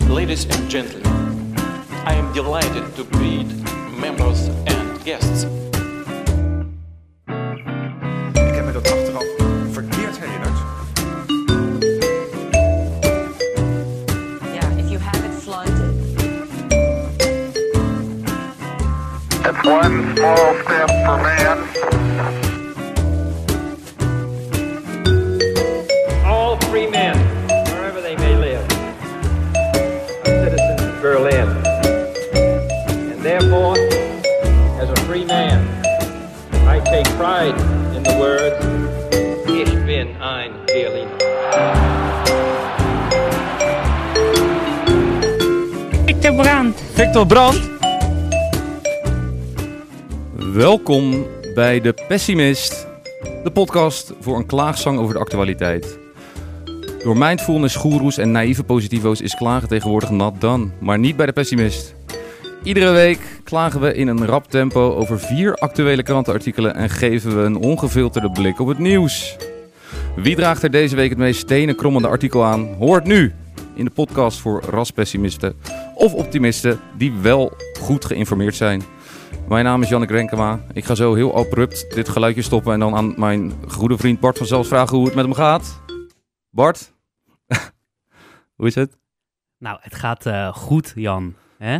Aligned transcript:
Ladies 0.00 0.44
and 0.44 0.70
gentlemen, 0.70 1.54
I 2.04 2.14
am 2.14 2.32
delighted 2.32 2.94
to 2.96 3.04
greet 3.04 3.46
members 3.98 4.48
and 4.66 5.04
guests. 5.04 5.63
Pride 37.44 37.60
in 37.96 38.02
the 38.02 38.16
words, 38.18 38.66
Ich 39.46 39.86
bin 39.86 40.08
ein 40.20 40.50
Berliner. 40.66 41.10
Victor 46.06 46.32
Brandt. 46.32 46.80
Victor 46.92 47.26
Brandt. 47.26 47.70
Welkom 50.52 51.26
bij 51.54 51.80
De 51.80 51.94
Pessimist, 52.08 52.86
de 53.44 53.50
podcast 53.50 54.12
voor 54.20 54.36
een 54.36 54.46
klaagzang 54.46 54.98
over 54.98 55.14
de 55.14 55.20
actualiteit. 55.20 55.98
Door 57.02 57.16
mindfulness, 57.16 57.76
goeroes 57.76 58.18
en 58.18 58.30
naïeve 58.30 58.64
positivo's 58.64 59.20
is 59.20 59.34
klagen 59.34 59.68
tegenwoordig 59.68 60.10
nat 60.10 60.40
dan, 60.40 60.72
maar 60.80 60.98
niet 60.98 61.16
bij 61.16 61.26
De 61.26 61.32
Pessimist. 61.32 61.94
Iedere 62.64 62.92
week 62.92 63.40
klagen 63.42 63.80
we 63.80 63.94
in 63.94 64.08
een 64.08 64.26
rap 64.26 64.50
tempo 64.50 64.94
over 64.94 65.20
vier 65.20 65.54
actuele 65.54 66.02
krantenartikelen 66.02 66.74
en 66.74 66.90
geven 66.90 67.36
we 67.36 67.42
een 67.42 67.56
ongefilterde 67.56 68.30
blik 68.30 68.60
op 68.60 68.66
het 68.66 68.78
nieuws. 68.78 69.36
Wie 70.16 70.36
draagt 70.36 70.62
er 70.62 70.70
deze 70.70 70.96
week 70.96 71.08
het 71.08 71.18
meest 71.18 71.40
stenen 71.40 71.76
krommende 71.76 72.08
artikel 72.08 72.44
aan? 72.44 72.74
Hoort 72.74 73.04
nu 73.04 73.34
in 73.74 73.84
de 73.84 73.90
podcast 73.90 74.40
voor 74.40 74.62
raspessimisten 74.62 75.56
of 75.94 76.14
optimisten 76.14 76.80
die 76.96 77.12
wel 77.12 77.52
goed 77.80 78.04
geïnformeerd 78.04 78.54
zijn. 78.54 78.82
Mijn 79.48 79.64
naam 79.64 79.82
is 79.82 79.88
Jannik 79.88 80.10
Renkema. 80.10 80.60
Ik 80.72 80.84
ga 80.84 80.94
zo 80.94 81.14
heel 81.14 81.36
abrupt 81.36 81.94
dit 81.94 82.08
geluidje 82.08 82.42
stoppen 82.42 82.72
en 82.72 82.80
dan 82.80 82.94
aan 82.94 83.14
mijn 83.16 83.52
goede 83.68 83.96
vriend 83.96 84.20
Bart 84.20 84.38
vanzelf 84.38 84.68
vragen 84.68 84.96
hoe 84.96 85.06
het 85.06 85.14
met 85.14 85.24
hem 85.24 85.34
gaat. 85.34 85.80
Bart? 86.50 86.92
hoe 88.56 88.66
is 88.66 88.74
het? 88.74 88.98
Nou, 89.58 89.78
het 89.80 89.94
gaat 89.94 90.26
eh, 90.26 90.54
goed, 90.54 90.92
Jan. 90.94 91.34
Hè? 91.58 91.78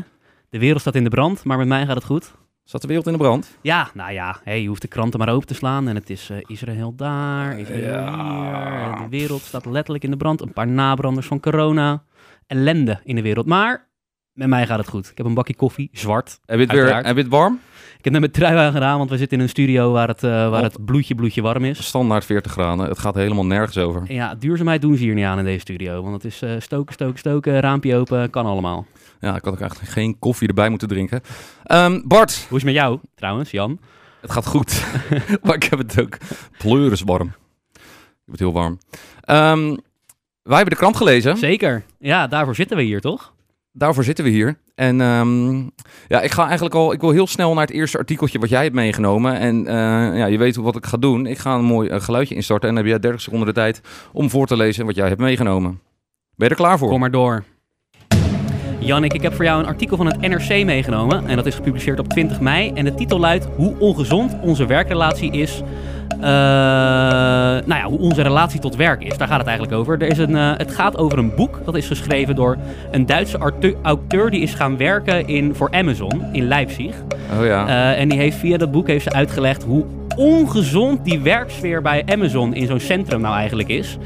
De 0.55 0.61
wereld 0.61 0.81
staat 0.81 0.95
in 0.95 1.05
de 1.05 1.11
brand, 1.11 1.45
maar 1.45 1.59
met 1.59 1.67
mij 1.67 1.87
gaat 1.87 1.95
het 1.95 2.05
goed. 2.05 2.35
Zat 2.65 2.81
de 2.81 2.87
wereld 2.87 3.07
in 3.07 3.13
de 3.13 3.19
brand? 3.19 3.59
Ja, 3.61 3.91
nou 3.95 4.13
ja, 4.13 4.37
hey, 4.45 4.63
je 4.63 4.69
hoeft 4.69 4.83
de 4.83 4.89
kranten 4.89 5.19
maar 5.19 5.29
open 5.29 5.47
te 5.47 5.55
slaan 5.55 5.89
en 5.89 5.95
het 5.95 6.11
is 6.11 6.31
eh, 6.31 6.37
Israël 6.47 6.95
daar, 6.97 7.59
Israël 7.59 7.83
Ja. 7.83 8.95
hier. 8.97 9.03
De 9.11 9.17
wereld 9.17 9.41
staat 9.41 9.67
letterlijk 9.67 10.05
in 10.05 10.11
de 10.11 10.17
brand. 10.17 10.41
Een 10.41 10.53
paar 10.53 10.67
nabranders 10.69 11.27
van 11.27 11.41
corona. 11.41 12.03
Ellende 12.47 13.01
in 13.05 13.15
de 13.15 13.23
wereld. 13.23 13.47
Maar 13.47 13.89
met 14.33 14.49
mij 14.49 14.67
gaat 14.67 14.79
het 14.79 14.89
goed. 14.89 15.11
Ik 15.11 15.17
heb 15.17 15.27
een 15.27 15.35
bakje 15.35 15.55
koffie, 15.55 15.89
zwart. 15.93 16.39
Heb 16.45 16.59
je 16.59 16.65
het, 16.65 16.73
weer, 16.73 16.95
heb 16.97 17.17
je 17.17 17.23
het 17.23 17.31
warm? 17.31 17.61
Ik 17.99 18.05
heb 18.05 18.13
net 18.13 18.21
mijn 18.21 18.33
trui 18.33 18.67
aangedaan, 18.67 18.99
want 18.99 19.11
we 19.11 19.17
zitten 19.17 19.37
in 19.37 19.43
een 19.43 19.49
studio 19.51 19.93
waar 19.93 20.09
het, 20.09 20.23
eh, 20.23 20.51
waar 20.51 20.63
het 20.63 20.85
bloedje 20.85 21.15
bloedje 21.15 21.43
warm 21.43 21.65
is. 21.65 21.87
Standaard 21.87 22.25
40 22.25 22.53
graden. 22.53 22.87
Het 22.87 22.99
gaat 22.99 23.15
helemaal 23.15 23.47
nergens 23.47 23.79
over. 23.79 24.03
En 24.07 24.15
Ja, 24.15 24.35
duurzaamheid 24.35 24.81
doen 24.83 24.97
ze 24.97 25.03
hier 25.03 25.15
niet 25.15 25.25
aan 25.25 25.39
in 25.39 25.45
deze 25.45 25.61
studio. 25.61 26.03
Want 26.03 26.15
het 26.15 26.25
is 26.25 26.43
eh, 26.43 26.51
stoken, 26.59 26.93
stoken, 26.95 27.19
stoken, 27.19 27.61
raampje 27.61 27.97
open, 27.97 28.31
kan 28.31 28.47
allemaal. 28.47 28.87
Ja, 29.21 29.37
ik 29.37 29.45
had 29.45 29.53
ook 29.53 29.61
eigenlijk 29.61 29.91
geen 29.91 30.19
koffie 30.19 30.49
erbij 30.49 30.69
moeten 30.69 30.89
drinken. 30.89 31.21
Ehm, 31.65 32.01
Bart, 32.05 32.35
Hoe 32.49 32.59
is 32.59 32.65
het 32.65 32.73
met 32.73 32.83
jou, 32.83 32.99
trouwens, 33.15 33.51
Jan? 33.51 33.79
het 34.21 34.31
gaat 34.31 34.47
goed. 34.47 34.85
maar 35.43 35.55
ik 35.55 35.65
heb 35.65 35.79
het 35.79 36.01
ook 36.01 36.17
pleuriswarm. 36.59 37.27
Ik 37.73 37.81
heb 38.25 38.31
het 38.31 38.39
heel 38.41 38.53
warm. 38.53 38.79
Ehm, 39.21 39.77
wij 40.43 40.57
hebben 40.57 40.75
de 40.75 40.81
krant 40.81 40.97
gelezen. 40.97 41.37
Zeker. 41.37 41.85
Ja, 41.99 42.27
daarvoor 42.27 42.55
zitten 42.55 42.77
we 42.77 42.83
hier, 42.83 43.01
toch? 43.01 43.33
Daarvoor 43.73 44.05
zitten 44.05 44.25
we 44.25 44.31
hier. 44.31 44.59
En 44.75 45.01
ehm, 45.01 45.57
ja, 46.09 46.21
ik 46.21 46.31
ga 46.31 46.45
eigenlijk 46.45 46.75
al. 46.75 46.93
Ik 46.93 47.01
wil 47.01 47.11
heel 47.11 47.27
snel 47.27 47.55
naar 47.55 47.67
het 47.67 47.75
eerste 47.75 47.99
artikeltje 47.99 48.39
wat 48.39 48.49
jij 48.49 48.63
hebt 48.63 48.75
meegenomen. 48.75 49.39
En 49.39 49.67
eh, 49.67 50.19
ja, 50.19 50.27
je 50.27 50.39
weet 50.39 50.57
wat 50.57 50.77
ik 50.77 50.87
ga 50.87 50.97
doen. 50.97 51.27
Ik 51.27 51.39
ga 51.39 51.55
een 51.55 51.65
mooi 51.65 51.89
eh, 51.89 52.01
geluidje 52.01 52.35
instarten. 52.35 52.69
En 52.69 52.75
dan 52.75 52.85
heb 52.85 52.93
jij 52.93 53.03
30 53.03 53.21
seconden 53.21 53.47
de 53.49 53.55
tijd 53.55 53.81
om 54.13 54.31
voor 54.31 54.47
te 54.47 54.57
lezen 54.57 54.87
wat 54.87 54.95
jij 54.95 55.09
hebt 55.09 55.21
meegenomen. 55.21 55.81
Ben 56.37 56.49
je 56.49 56.55
er 56.55 56.61
klaar 56.61 56.79
voor? 56.79 56.89
Kom 56.89 57.01
maar 57.01 57.11
door. 57.11 57.45
Jannik, 58.79 59.13
ik 59.13 59.23
heb 59.23 59.35
voor 59.35 59.45
jou 59.45 59.61
een 59.61 59.67
artikel 59.67 59.97
van 59.97 60.07
het 60.07 60.21
NRC 60.21 60.65
meegenomen. 60.65 61.27
En 61.27 61.37
dat 61.37 61.47
is 61.47 61.55
gepubliceerd 61.55 61.99
op 61.99 62.09
20 62.09 62.41
mei. 62.41 62.71
En 62.75 62.85
de 62.85 62.95
titel 62.95 63.19
luidt 63.19 63.49
Hoe 63.57 63.75
ongezond 63.79 64.37
onze 64.43 64.67
werkrelatie 64.67 65.33
is. 65.33 65.63
Eh, 66.09 66.21
nou 67.67 67.75
ja, 67.75 67.85
hoe 67.85 67.99
onze 67.99 68.23
relatie 68.23 68.61
tot 68.61 68.77
werk 68.77 69.03
is. 69.03 69.17
Daar 69.17 69.29
gaat 69.29 69.39
het 69.39 69.47
eigenlijk 69.47 69.79
over. 69.79 70.03
Er 70.03 70.09
is 70.09 70.19
een, 70.19 70.37
eh, 70.37 70.53
het 70.57 70.75
gaat 70.75 70.97
over 70.97 71.19
een 71.19 71.35
boek. 71.35 71.61
Dat 71.65 71.77
is 71.77 71.87
geschreven 71.87 72.35
door 72.35 72.57
een 72.91 73.07
Duitse 73.07 73.39
auteur. 73.83 74.31
Die 74.31 74.41
is 74.41 74.55
gaan 74.55 74.77
werken 74.77 75.27
in, 75.27 75.55
voor 75.55 75.69
Amazon 75.73 76.23
in 76.33 76.49
Leipzig. 76.49 76.95
Oh 77.39 77.45
ja. 77.45 77.67
Eh, 77.67 78.01
en 78.01 78.09
die 78.09 78.19
heeft 78.19 78.37
via 78.37 78.57
dat 78.57 78.71
boek 78.71 78.87
heeft 78.87 79.05
ze 79.05 79.13
uitgelegd 79.13 79.63
hoe 79.63 79.85
ongezond 80.17 81.05
die 81.05 81.21
werksfeer 81.21 81.83
bij 81.83 82.03
Amazon 82.07 82.55
in 82.55 82.67
zo'n 82.67 82.81
centrum 82.81 83.21
nou 83.21 83.35
eigenlijk 83.37 83.69
is. 83.69 83.97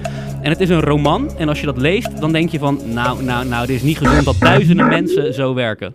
En 0.43 0.51
het 0.51 0.61
is 0.61 0.69
een 0.69 0.81
roman. 0.81 1.31
En 1.39 1.49
als 1.49 1.61
je 1.61 1.67
dat 1.67 1.77
leest, 1.77 2.21
dan 2.21 2.33
denk 2.33 2.51
je 2.51 2.59
van... 2.59 2.81
Nou, 2.85 3.23
nou, 3.23 3.47
nou, 3.47 3.67
dit 3.67 3.77
is 3.77 3.83
niet 3.83 3.99
gezond 3.99 4.25
dat 4.25 4.37
duizenden 4.41 4.89
mensen 4.89 5.35
zo 5.35 5.55
werken. 5.55 5.95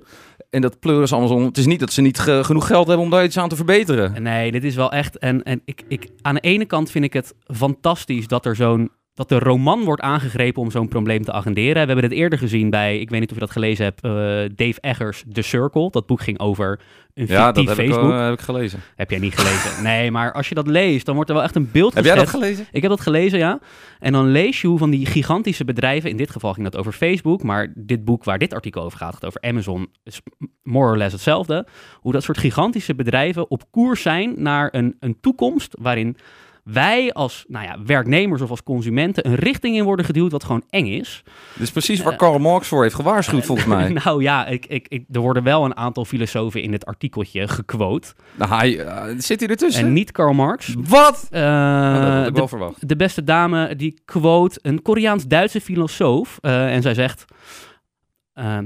En 0.49 0.61
dat 0.61 0.79
pleuren 0.79 1.07
ze 1.07 1.15
allemaal 1.15 1.37
zo. 1.39 1.45
Het 1.45 1.57
is 1.57 1.65
niet 1.65 1.79
dat 1.79 1.93
ze 1.93 2.01
niet 2.01 2.19
ge- 2.19 2.43
genoeg 2.43 2.67
geld 2.67 2.87
hebben 2.87 3.05
om 3.05 3.11
daar 3.11 3.23
iets 3.23 3.37
aan 3.37 3.49
te 3.49 3.55
verbeteren. 3.55 4.23
Nee, 4.23 4.51
dit 4.51 4.63
is 4.63 4.75
wel 4.75 4.91
echt... 4.91 5.17
En, 5.17 5.43
en 5.43 5.61
ik, 5.65 5.83
ik, 5.87 6.09
aan 6.21 6.35
de 6.35 6.41
ene 6.41 6.65
kant 6.65 6.91
vind 6.91 7.05
ik 7.05 7.13
het 7.13 7.33
fantastisch 7.45 8.27
dat 8.27 8.45
er 8.45 8.55
zo'n... 8.55 8.89
Dat 9.15 9.29
de 9.29 9.39
roman 9.39 9.83
wordt 9.83 10.01
aangegrepen 10.01 10.61
om 10.61 10.71
zo'n 10.71 10.87
probleem 10.87 11.23
te 11.23 11.31
agenderen. 11.31 11.81
We 11.81 11.91
hebben 11.91 12.03
het 12.03 12.13
eerder 12.13 12.39
gezien 12.39 12.69
bij, 12.69 12.99
ik 12.99 13.09
weet 13.09 13.19
niet 13.19 13.29
of 13.29 13.35
je 13.35 13.41
dat 13.41 13.51
gelezen 13.51 13.85
hebt, 13.85 14.01
eh, 14.01 14.11
Dave 14.55 14.81
Eggers' 14.81 15.23
The 15.31 15.41
Circle. 15.41 15.89
Dat 15.91 16.05
boek 16.05 16.21
ging 16.21 16.39
over 16.39 16.79
een 17.13 17.25
Ja, 17.27 17.51
dat 17.51 17.55
fictief 17.55 17.67
heb 17.67 17.85
ik, 17.85 17.91
Facebook. 17.91 18.11
wel, 18.11 18.19
eh, 18.19 18.25
heb 18.25 18.33
ik 18.33 18.45
gelezen. 18.45 18.79
Heb 18.95 19.09
jij 19.09 19.19
niet 19.19 19.37
gelezen? 19.37 19.83
Nee, 19.91 20.11
maar 20.11 20.33
als 20.33 20.49
je 20.49 20.55
dat 20.55 20.67
leest, 20.67 21.05
dan 21.05 21.15
wordt 21.15 21.29
er 21.29 21.35
wel 21.35 21.45
echt 21.45 21.55
een 21.55 21.69
beeld 21.71 21.93
Heb 21.93 22.05
jij 22.05 22.15
dat 22.15 22.29
gelezen? 22.29 22.67
Ik 22.71 22.81
heb 22.81 22.91
dat 22.91 23.01
gelezen, 23.01 23.39
ja. 23.39 23.59
En 23.99 24.11
dan 24.11 24.31
lees 24.31 24.61
je 24.61 24.67
hoe 24.67 24.77
van 24.77 24.89
die 24.89 25.05
gigantische 25.05 25.65
bedrijven, 25.65 26.09
in 26.09 26.17
dit 26.17 26.31
geval 26.31 26.53
ging 26.53 26.69
dat 26.71 26.79
over 26.79 26.91
Facebook, 26.91 27.43
maar 27.43 27.73
dit 27.75 28.05
boek 28.05 28.23
waar 28.23 28.37
dit 28.37 28.53
artikel 28.53 28.83
over 28.83 28.97
gaat, 28.97 29.13
gaat 29.13 29.25
over 29.25 29.41
Amazon, 29.41 29.87
is 30.03 30.21
more 30.63 30.89
or 30.89 30.97
less 30.97 31.13
hetzelfde. 31.13 31.67
Hoe 31.93 32.11
dat 32.11 32.23
soort 32.23 32.37
gigantische 32.37 32.95
bedrijven 32.95 33.49
op 33.49 33.71
koers 33.71 34.01
zijn 34.01 34.33
naar 34.37 34.69
een, 34.71 34.95
een 34.99 35.17
toekomst 35.21 35.75
waarin 35.81 36.17
wij 36.63 37.13
als 37.13 37.45
nou 37.47 37.65
ja, 37.65 37.77
werknemers 37.85 38.41
of 38.41 38.49
als 38.49 38.63
consumenten 38.63 39.27
een 39.27 39.35
richting 39.35 39.75
in 39.75 39.83
worden 39.83 40.05
geduwd 40.05 40.31
wat 40.31 40.43
gewoon 40.43 40.63
eng 40.69 40.85
is. 40.87 41.23
Dit 41.53 41.63
is 41.63 41.71
precies 41.71 42.01
waar 42.03 42.15
Karl 42.15 42.39
Marx 42.39 42.67
voor 42.67 42.81
heeft 42.83 42.95
gewaarschuwd, 42.95 43.45
volgens 43.45 43.67
mij. 43.67 43.89
nou 44.03 44.21
ja, 44.21 44.45
ik, 44.47 44.65
ik, 44.65 44.87
ik, 44.87 45.03
er 45.11 45.19
worden 45.19 45.43
wel 45.43 45.65
een 45.65 45.75
aantal 45.77 46.05
filosofen 46.05 46.61
in 46.61 46.71
dit 46.71 46.85
artikeltje 46.85 47.47
gequote. 47.47 48.13
Nou, 48.35 48.51
hij, 48.55 48.79
eh, 48.79 49.13
zit 49.17 49.39
hij 49.39 49.49
ertussen? 49.49 49.85
En 49.85 49.93
niet 49.93 50.11
Karl 50.11 50.33
Marx. 50.33 50.75
Wat? 50.77 51.27
Eh, 51.31 51.41
Nou, 51.41 52.03
dat 52.03 52.13
had 52.17 52.27
ik 52.27 52.33
de- 52.33 52.39
wel 52.39 52.47
verwacht. 52.47 52.87
de 52.87 52.95
beste 52.95 53.23
dame 53.23 53.75
die 53.75 54.01
quote 54.05 54.59
een 54.61 54.81
Koreaans-Duitse 54.81 55.61
filosoof. 55.61 56.37
eh, 56.41 56.73
en 56.75 56.81
zij 56.81 56.93
zegt: 56.93 57.25
eh, 58.33 58.57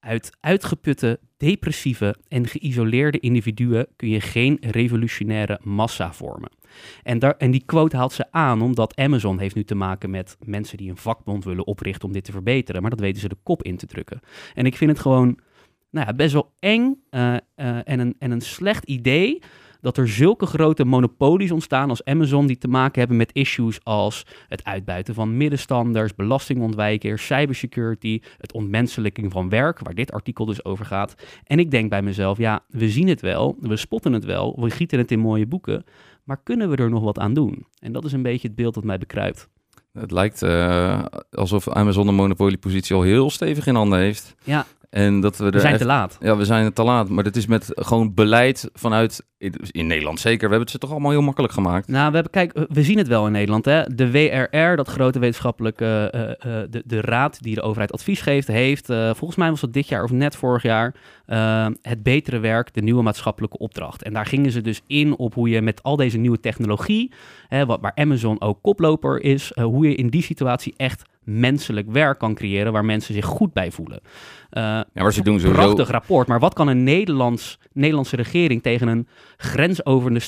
Uit 0.00 0.30
uitgeputte, 0.40 1.20
depressieve 1.36 2.14
en 2.28 2.46
geïsoleerde 2.46 3.20
individuen 3.20 3.86
kun 3.96 4.08
je 4.08 4.20
geen 4.20 4.58
revolutionaire 4.60 5.60
massa 5.62 6.12
vormen. 6.12 6.50
En, 7.02 7.18
daar, 7.18 7.34
en 7.38 7.50
die 7.50 7.62
quote 7.66 7.96
haalt 7.96 8.12
ze 8.12 8.26
aan 8.30 8.62
omdat 8.62 8.96
Amazon 8.96 9.38
heeft 9.38 9.54
nu 9.54 9.64
te 9.64 9.74
maken 9.74 10.10
met 10.10 10.36
mensen 10.44 10.76
die 10.76 10.90
een 10.90 10.96
vakbond 10.96 11.44
willen 11.44 11.66
oprichten 11.66 12.06
om 12.06 12.12
dit 12.12 12.24
te 12.24 12.32
verbeteren. 12.32 12.80
Maar 12.80 12.90
dat 12.90 13.00
weten 13.00 13.20
ze 13.20 13.28
de 13.28 13.36
kop 13.42 13.62
in 13.62 13.76
te 13.76 13.86
drukken. 13.86 14.20
En 14.54 14.66
ik 14.66 14.76
vind 14.76 14.90
het 14.90 15.00
gewoon 15.00 15.38
nou 15.90 16.06
ja, 16.06 16.14
best 16.14 16.32
wel 16.32 16.52
eng 16.58 17.02
eh, 17.10 17.34
eh, 17.34 17.40
en, 17.84 18.00
een, 18.00 18.14
en 18.18 18.30
een 18.30 18.40
slecht 18.40 18.84
idee 18.84 19.42
dat 19.84 19.96
er 19.96 20.08
zulke 20.08 20.46
grote 20.46 20.84
monopolies 20.84 21.50
ontstaan 21.50 21.88
als 21.88 22.04
Amazon 22.04 22.46
die 22.46 22.58
te 22.58 22.68
maken 22.68 22.98
hebben 22.98 23.16
met 23.16 23.32
issues 23.32 23.84
als 23.84 24.26
het 24.48 24.64
uitbuiten 24.64 25.14
van 25.14 25.36
middenstanders, 25.36 26.14
belastingontwijkers, 26.14 27.26
cybersecurity, 27.26 28.20
het 28.38 28.52
ontmenselijking 28.52 29.32
van 29.32 29.48
werk, 29.48 29.78
waar 29.78 29.94
dit 29.94 30.12
artikel 30.12 30.44
dus 30.44 30.64
over 30.64 30.84
gaat. 30.84 31.14
En 31.44 31.58
ik 31.58 31.70
denk 31.70 31.90
bij 31.90 32.02
mezelf, 32.02 32.38
ja, 32.38 32.64
we 32.68 32.88
zien 32.88 33.08
het 33.08 33.20
wel, 33.20 33.56
we 33.60 33.76
spotten 33.76 34.12
het 34.12 34.24
wel, 34.24 34.60
we 34.60 34.70
gieten 34.70 34.98
het 34.98 35.10
in 35.10 35.18
mooie 35.18 35.46
boeken, 35.46 35.84
maar 36.24 36.40
kunnen 36.42 36.70
we 36.70 36.76
er 36.76 36.90
nog 36.90 37.02
wat 37.02 37.18
aan 37.18 37.34
doen? 37.34 37.66
En 37.78 37.92
dat 37.92 38.04
is 38.04 38.12
een 38.12 38.22
beetje 38.22 38.48
het 38.48 38.56
beeld 38.56 38.74
dat 38.74 38.84
mij 38.84 38.98
bekruipt. 38.98 39.48
Het 39.92 40.10
lijkt 40.10 40.42
eh, 40.42 41.04
alsof 41.30 41.68
Amazon 41.68 42.08
een 42.08 42.14
monopoliepositie 42.14 42.96
al 42.96 43.02
heel 43.02 43.30
stevig 43.30 43.66
in 43.66 43.74
handen 43.74 43.98
heeft. 43.98 44.34
Ja, 44.44 44.66
En 44.94 45.20
dat 45.20 45.36
we 45.36 45.44
er 45.44 45.50
We 45.50 45.58
zijn 45.60 45.72
echt- 45.72 45.80
te 45.80 45.86
laat. 45.86 46.16
Ja, 46.20 46.36
we 46.36 46.44
zijn 46.44 46.72
te 46.72 46.82
laat. 46.82 47.08
Maar 47.08 47.24
dat 47.24 47.36
is 47.36 47.46
met 47.46 47.70
gewoon 47.74 48.14
beleid 48.14 48.70
vanuit, 48.72 49.26
in, 49.70 49.86
Nederland 49.86 50.20
zeker, 50.20 50.38
we 50.48 50.54
hebben 50.54 50.60
het 50.60 50.70
ze 50.70 50.78
toch 50.78 50.90
allemaal 50.90 51.10
heel 51.10 51.22
makkelijk 51.22 51.52
gemaakt. 51.52 51.88
Nou, 51.88 52.08
we, 52.08 52.14
hebben, 52.14 52.32
kijk, 52.32 52.66
we 52.68 52.82
zien 52.82 52.98
het 52.98 53.08
wel 53.08 53.26
in 53.26 53.32
Nederland. 53.32 53.64
Hè? 53.64 53.82
De 53.94 54.10
WRR, 54.10 54.76
dat 54.76 54.88
grote 54.88 55.18
wetenschappelijke, 55.18 55.84
eh, 56.12 56.30
eh, 56.60 56.66
de, 56.70 56.82
de 56.86 57.00
raad 57.00 57.42
die 57.42 57.54
de 57.54 57.62
overheid 57.62 57.92
advies 57.92 58.20
geeft, 58.20 58.46
heeft, 58.48 58.90
eh, 58.90 59.10
volgens 59.14 59.36
mij 59.36 59.50
was 59.50 59.60
dat 59.60 59.72
dit 59.72 59.88
jaar 59.88 60.02
of 60.04 60.10
net 60.10 60.36
vorig 60.36 60.62
jaar, 60.62 60.94
eh, 61.26 61.66
het 61.82 62.02
betere 62.02 62.38
werk, 62.38 62.74
de 62.74 62.82
nieuwe 62.82 63.02
maatschappelijke 63.02 63.58
opdracht. 63.58 64.02
En 64.02 64.12
daar 64.12 64.26
gingen 64.26 64.50
ze 64.50 64.60
dus 64.60 64.80
in 64.86 65.16
op 65.16 65.34
hoe 65.34 65.48
je 65.48 65.62
met 65.62 65.82
al 65.82 65.96
deze 65.96 66.18
nieuwe 66.18 66.40
technologie, 66.40 67.12
hè, 67.48 67.66
wat, 67.66 67.80
waar 67.80 67.92
Amazon 67.94 68.40
ook 68.40 68.58
koploper 68.62 69.22
is, 69.22 69.52
eh, 69.52 69.64
hoe 69.64 69.88
je 69.88 69.94
in 69.94 70.08
die 70.08 70.22
situatie 70.22 70.74
echt 70.76 71.02
menselijk 71.24 71.90
werk 71.90 72.18
kan 72.18 72.34
creëren 72.34 72.72
waar 72.72 72.84
mensen 72.84 73.14
zich 73.14 73.24
goed 73.24 73.52
bij 73.52 73.70
voelen. 73.70 74.00
Eh, 74.50 74.62
Ja, 74.62 74.86
maar 74.94 75.12
ze 75.12 75.22
doen 75.22 75.40
sowieso... 75.40 75.62
Prachtig 75.62 75.90
rapport. 75.90 76.28
Maar 76.28 76.40
wat 76.40 76.54
kan 76.54 76.68
een 76.68 76.84
Nederlands, 76.84 77.58
Nederlandse 77.72 78.16
regering 78.16 78.62
tegen 78.62 78.88
een 78.88 79.08
grensoverende 79.36 80.20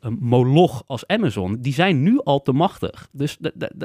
eh, 0.00 0.10
moloch 0.18 0.82
als 0.86 1.06
Amazon? 1.06 1.56
Die 1.60 1.72
zijn 1.72 2.02
nu 2.02 2.20
al 2.24 2.42
te 2.42 2.52
machtig. 2.52 3.08
Dus 3.12 3.36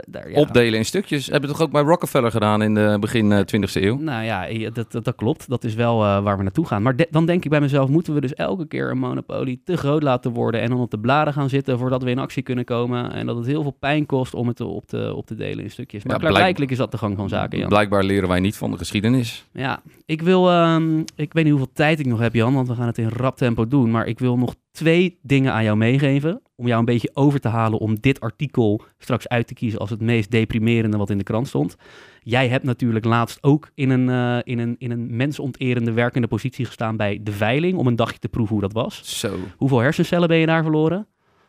daar, 0.07 0.30
ja. 0.31 0.39
Opdelen 0.39 0.80
in 0.80 0.86
stukjes. 0.86 1.25
Hebben 1.27 1.50
we 1.50 1.56
toch 1.56 1.65
ook 1.65 1.71
bij 1.71 1.81
Rockefeller 1.81 2.31
gedaan 2.31 2.62
in 2.62 2.74
de 2.74 2.98
begin 3.00 3.31
eh, 3.31 3.39
20e 3.39 3.81
eeuw? 3.81 3.98
Nou 3.98 4.24
ja, 4.24 4.44
je- 4.45 4.71
dat, 4.71 4.92
dat, 4.92 5.04
dat 5.04 5.15
klopt. 5.15 5.50
Dat 5.50 5.63
is 5.63 5.74
wel 5.74 6.04
eh, 6.04 6.24
waar 6.24 6.38
we 6.38 6.44
naartoe 6.44 6.65
gaan. 6.65 6.81
Maar 6.81 6.95
de- 6.95 7.07
dan 7.12 7.25
denk 7.25 7.44
ik 7.44 7.50
bij 7.50 7.62
mezelf, 7.62 7.89
moeten 7.89 8.13
we 8.13 8.21
dus 8.21 8.33
elke 8.33 8.68
keer 8.68 8.92
een 8.92 8.98
monopolie 9.00 9.62
te 9.63 9.77
groot 9.77 10.04
laten 10.04 10.31
worden 10.31 10.62
en 10.62 10.69
dan 10.69 10.80
op 10.80 10.92
de 10.92 11.00
bladen 11.00 11.33
gaan 11.33 11.50
zitten 11.50 11.77
voordat 11.80 12.04
we 12.04 12.10
in 12.10 12.19
actie 12.19 12.44
kunnen 12.44 12.66
komen. 12.66 13.12
En 13.13 13.25
dat 13.25 13.36
het 13.38 13.45
heel 13.45 13.62
veel 13.62 13.75
pijn 13.80 14.06
kost 14.06 14.33
om 14.33 14.48
het 14.48 14.62
op 14.62 14.86
te, 14.86 15.13
op 15.16 15.25
te 15.25 15.36
delen 15.36 15.63
in 15.63 15.71
stukjes. 15.71 16.04
Maar 16.04 16.12
Ja, 16.13 16.18
blijk- 16.19 16.30
klaarblijkelijk 16.33 16.71
is 16.71 16.77
dat 16.77 16.92
de 16.92 16.98
gang 16.98 17.18
van 17.18 17.30
zaken, 17.30 17.59
Jan. 17.59 17.68
Blijkbaar 17.69 18.04
leren 18.04 18.30
wij 18.30 18.39
niet 18.39 18.57
van 18.57 18.71
de 18.71 18.77
geschiedenis. 18.77 19.45
Ja, 19.54 19.81
ik 20.06 20.21
wil, 20.21 20.50
ehm, 20.50 21.00
ik 21.16 21.33
weet 21.33 21.44
niet 21.44 21.54
hoeveel 21.54 21.71
tijd 21.74 22.00
ik 22.00 22.06
nog 22.06 22.19
heb, 22.19 22.33
Jan, 22.33 22.54
want 22.54 22.68
we 22.68 22.75
gaan 22.75 22.88
het 22.88 22.98
in 22.98 23.09
rap 23.09 23.38
tempo 23.38 23.68
doen. 23.68 23.92
Maar 23.92 24.07
ik 24.07 24.19
wil 24.19 24.38
nog 24.38 24.56
twee 24.73 25.19
dingen 25.21 25.53
aan 25.53 25.63
jou 25.63 25.77
meegeven. 25.77 26.41
Om 26.55 26.67
jou 26.67 26.79
een 26.79 26.85
beetje 26.85 27.09
over 27.13 27.39
te 27.39 27.47
halen 27.47 27.79
om 27.79 27.99
dit 27.99 28.19
artikel 28.19 28.81
straks 28.97 29.27
uit 29.27 29.47
te 29.47 29.53
kiezen 29.53 29.79
als 29.79 29.89
het 29.89 30.01
meest 30.01 30.31
deprimerende 30.31 30.97
wat 30.97 31.09
in 31.09 31.17
de 31.17 31.23
krant 31.23 31.47
stond. 31.47 31.75
Jij 32.23 32.47
hebt 32.47 32.63
natuurlijk 32.63 33.05
laatst 33.05 33.43
ook 33.43 33.69
in 33.75 33.89
een, 33.89 34.09
eh, 34.09 34.53
in 34.53 34.59
een, 34.59 34.75
in 34.77 34.91
een 34.91 35.15
mensonterende 35.15 35.91
werkende 35.91 36.27
positie 36.27 36.65
gestaan 36.65 36.97
bij 36.97 37.19
de 37.23 37.31
veiling. 37.31 37.77
Om 37.77 37.87
een 37.87 37.95
dagje 37.95 38.19
te 38.19 38.29
proeven 38.29 38.53
hoe 38.53 38.63
dat 38.63 38.73
was. 38.73 39.19
Zo, 39.19 39.35
Hoeveel 39.57 39.79
hersencellen 39.79 40.27
ben 40.27 40.37
je 40.37 40.45
daar 40.45 40.63
verloren? 40.63 41.07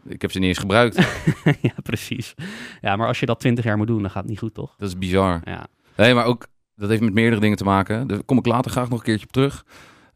ik 0.09 0.23
heb 0.23 0.33
ze 0.33 0.39
niet 0.39 0.49
eens 0.49 0.59
gebruikt. 0.59 0.97
ja, 1.61 1.75
precies. 1.83 2.35
Ja, 2.81 2.97
maar 2.97 3.07
als 3.07 3.21
je 3.21 3.27
dat 3.27 3.41
twintig 3.41 3.65
jaar 3.65 3.77
moet 3.77 3.87
doen, 3.87 4.01
dan 4.01 4.11
gaat 4.11 4.23
het 4.23 4.31
niet 4.31 4.39
goed, 4.39 4.55
toch? 4.55 4.75
Dat 4.79 4.89
is 4.89 4.99
bizar. 4.99 5.41
Ja. 5.45 5.67
Nee, 5.97 6.15
maar 6.15 6.25
ook, 6.25 6.47
dat 6.77 6.89
heeft 6.89 7.03
met 7.03 7.15
meerdere 7.15 7.41
dingen 7.41 7.57
te 7.57 7.65
maken. 7.65 8.07
Daar 8.07 8.23
kom 8.23 8.39
ik 8.39 8.47
later 8.47 8.71
graag 8.71 8.89
nog 8.89 8.99
een 8.99 9.05
keertje 9.05 9.27
op 9.27 9.33
terug. 9.33 9.65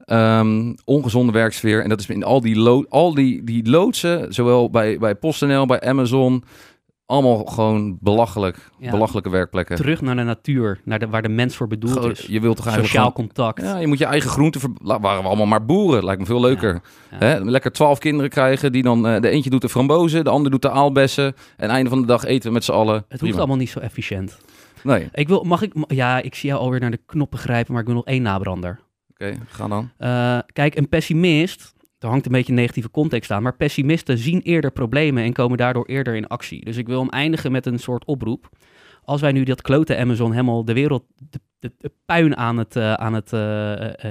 Ehm, 0.08 0.74
ongezonde 0.84 1.32
werksfeer. 1.32 1.82
En 1.82 1.88
dat 1.88 2.00
is 2.00 2.08
in 2.08 2.24
al 2.24 2.40
die, 2.40 2.56
lo 2.56 2.84
al 2.88 3.14
die, 3.14 3.44
die 3.44 3.70
loodsen, 3.70 4.32
zowel 4.34 4.70
bij, 4.70 4.98
bij 4.98 5.14
PostNL, 5.14 5.66
bij 5.66 5.80
Amazon. 5.80 6.44
Allemaal 7.06 7.44
gewoon 7.44 7.98
belachelijk. 8.00 8.70
Ja. 8.78 8.90
Belachelijke 8.90 9.30
werkplekken. 9.30 9.76
Terug 9.76 10.00
naar 10.00 10.16
de 10.16 10.22
natuur, 10.22 10.80
naar 10.84 10.98
de, 10.98 11.08
waar 11.08 11.22
de 11.22 11.28
mens 11.28 11.56
voor 11.56 11.66
bedoeld 11.66 12.04
is. 12.04 12.26
je 12.26 12.40
wilt 12.40 12.56
toch 12.56 12.66
eigenlijk 12.66 12.94
Sociaal 12.94 13.10
gewoon- 13.10 13.26
contact. 13.26 13.62
Ja, 13.62 13.78
je 13.78 13.86
moet 13.86 13.98
je 13.98 14.04
eigen 14.04 14.30
groenten... 14.30 14.60
Waren 14.82 15.22
we 15.22 15.28
allemaal 15.28 15.46
maar 15.46 15.64
boeren. 15.64 16.04
Lijkt 16.04 16.20
me 16.20 16.26
veel 16.26 16.40
leuker. 16.40 16.80
Ja. 17.10 17.16
Hè? 17.18 17.38
Lekker 17.44 17.72
twaalf 17.72 17.98
kinderen 17.98 18.30
krijgen. 18.30 18.72
Die 18.72 18.82
dan, 18.82 19.06
eh, 19.06 19.20
de 19.20 19.28
eentje 19.28 19.50
doet 19.50 19.60
de 19.60 19.68
frambozen, 19.68 20.24
de 20.24 20.30
ander 20.30 20.50
doet 20.50 20.62
de 20.62 20.70
aalbessen. 20.70 21.34
En 21.56 21.68
einde 21.68 21.90
van 21.90 22.00
de 22.00 22.06
dag 22.06 22.24
eten 22.24 22.48
we 22.48 22.54
met 22.54 22.64
z'n 22.64 22.72
allen. 22.72 22.94
Het 22.94 23.06
hoeft 23.08 23.22
Prima. 23.22 23.38
allemaal 23.38 23.56
niet 23.56 23.70
zo 23.70 23.78
efficiënt. 23.78 24.38
Nee. 24.82 25.08
Ik 25.12 25.28
wil, 25.28 25.42
mag 25.44 25.62
ik, 25.62 25.72
ja, 25.88 26.22
ik 26.22 26.34
zie 26.34 26.48
jou 26.48 26.60
alweer 26.62 26.80
naar 26.80 26.90
de 26.90 27.00
knoppen 27.06 27.38
grijpen, 27.38 27.72
maar 27.72 27.80
ik 27.80 27.86
wil 27.86 27.96
nog 27.96 28.06
één 28.06 28.22
nabrander. 28.22 28.78
Ga 29.48 29.68
dan. 29.68 29.90
Eh, 29.96 30.38
kijk, 30.52 30.76
een 30.76 30.88
pessimist, 30.88 31.74
er 31.98 32.08
hangt 32.08 32.26
een 32.26 32.32
beetje 32.32 32.52
een 32.52 32.58
negatieve 32.58 32.90
context 32.90 33.30
aan, 33.30 33.42
maar 33.42 33.56
pessimisten 33.56 34.18
zien 34.18 34.42
eerder 34.42 34.70
problemen 34.70 35.24
en 35.24 35.32
komen 35.32 35.58
daardoor 35.58 35.86
eerder 35.86 36.14
in 36.14 36.26
actie. 36.26 36.64
Dus 36.64 36.76
ik 36.76 36.86
wil 36.86 37.00
hem 37.00 37.08
eindigen 37.08 37.52
met 37.52 37.66
een 37.66 37.78
soort 37.78 38.04
oproep. 38.04 38.48
Als 39.04 39.20
wij 39.20 39.32
nu 39.32 39.44
dat 39.44 39.62
klote 39.62 39.96
Amazon 39.96 40.30
helemaal 40.30 40.64
de 40.64 40.72
wereld 40.72 41.04
de, 41.30 41.40
de, 41.58 41.72
de 41.78 41.92
puin 42.06 42.36
aan 42.36 42.56
het, 42.56 42.76
eh, 42.76 42.92
aan 42.92 43.14
het 43.14 43.32
eh, 43.32 43.40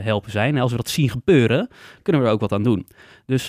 helpen 0.03 0.31
zijn, 0.31 0.55
en 0.55 0.61
als 0.61 0.71
we 0.71 0.77
dat 0.77 0.89
zien 0.89 1.09
gebeuren, 1.09 1.69
kunnen 2.01 2.21
we 2.21 2.27
er 2.27 2.33
ook 2.33 2.41
wat 2.41 2.51
aan 2.51 2.63
doen. 2.63 2.87
Dus 3.25 3.45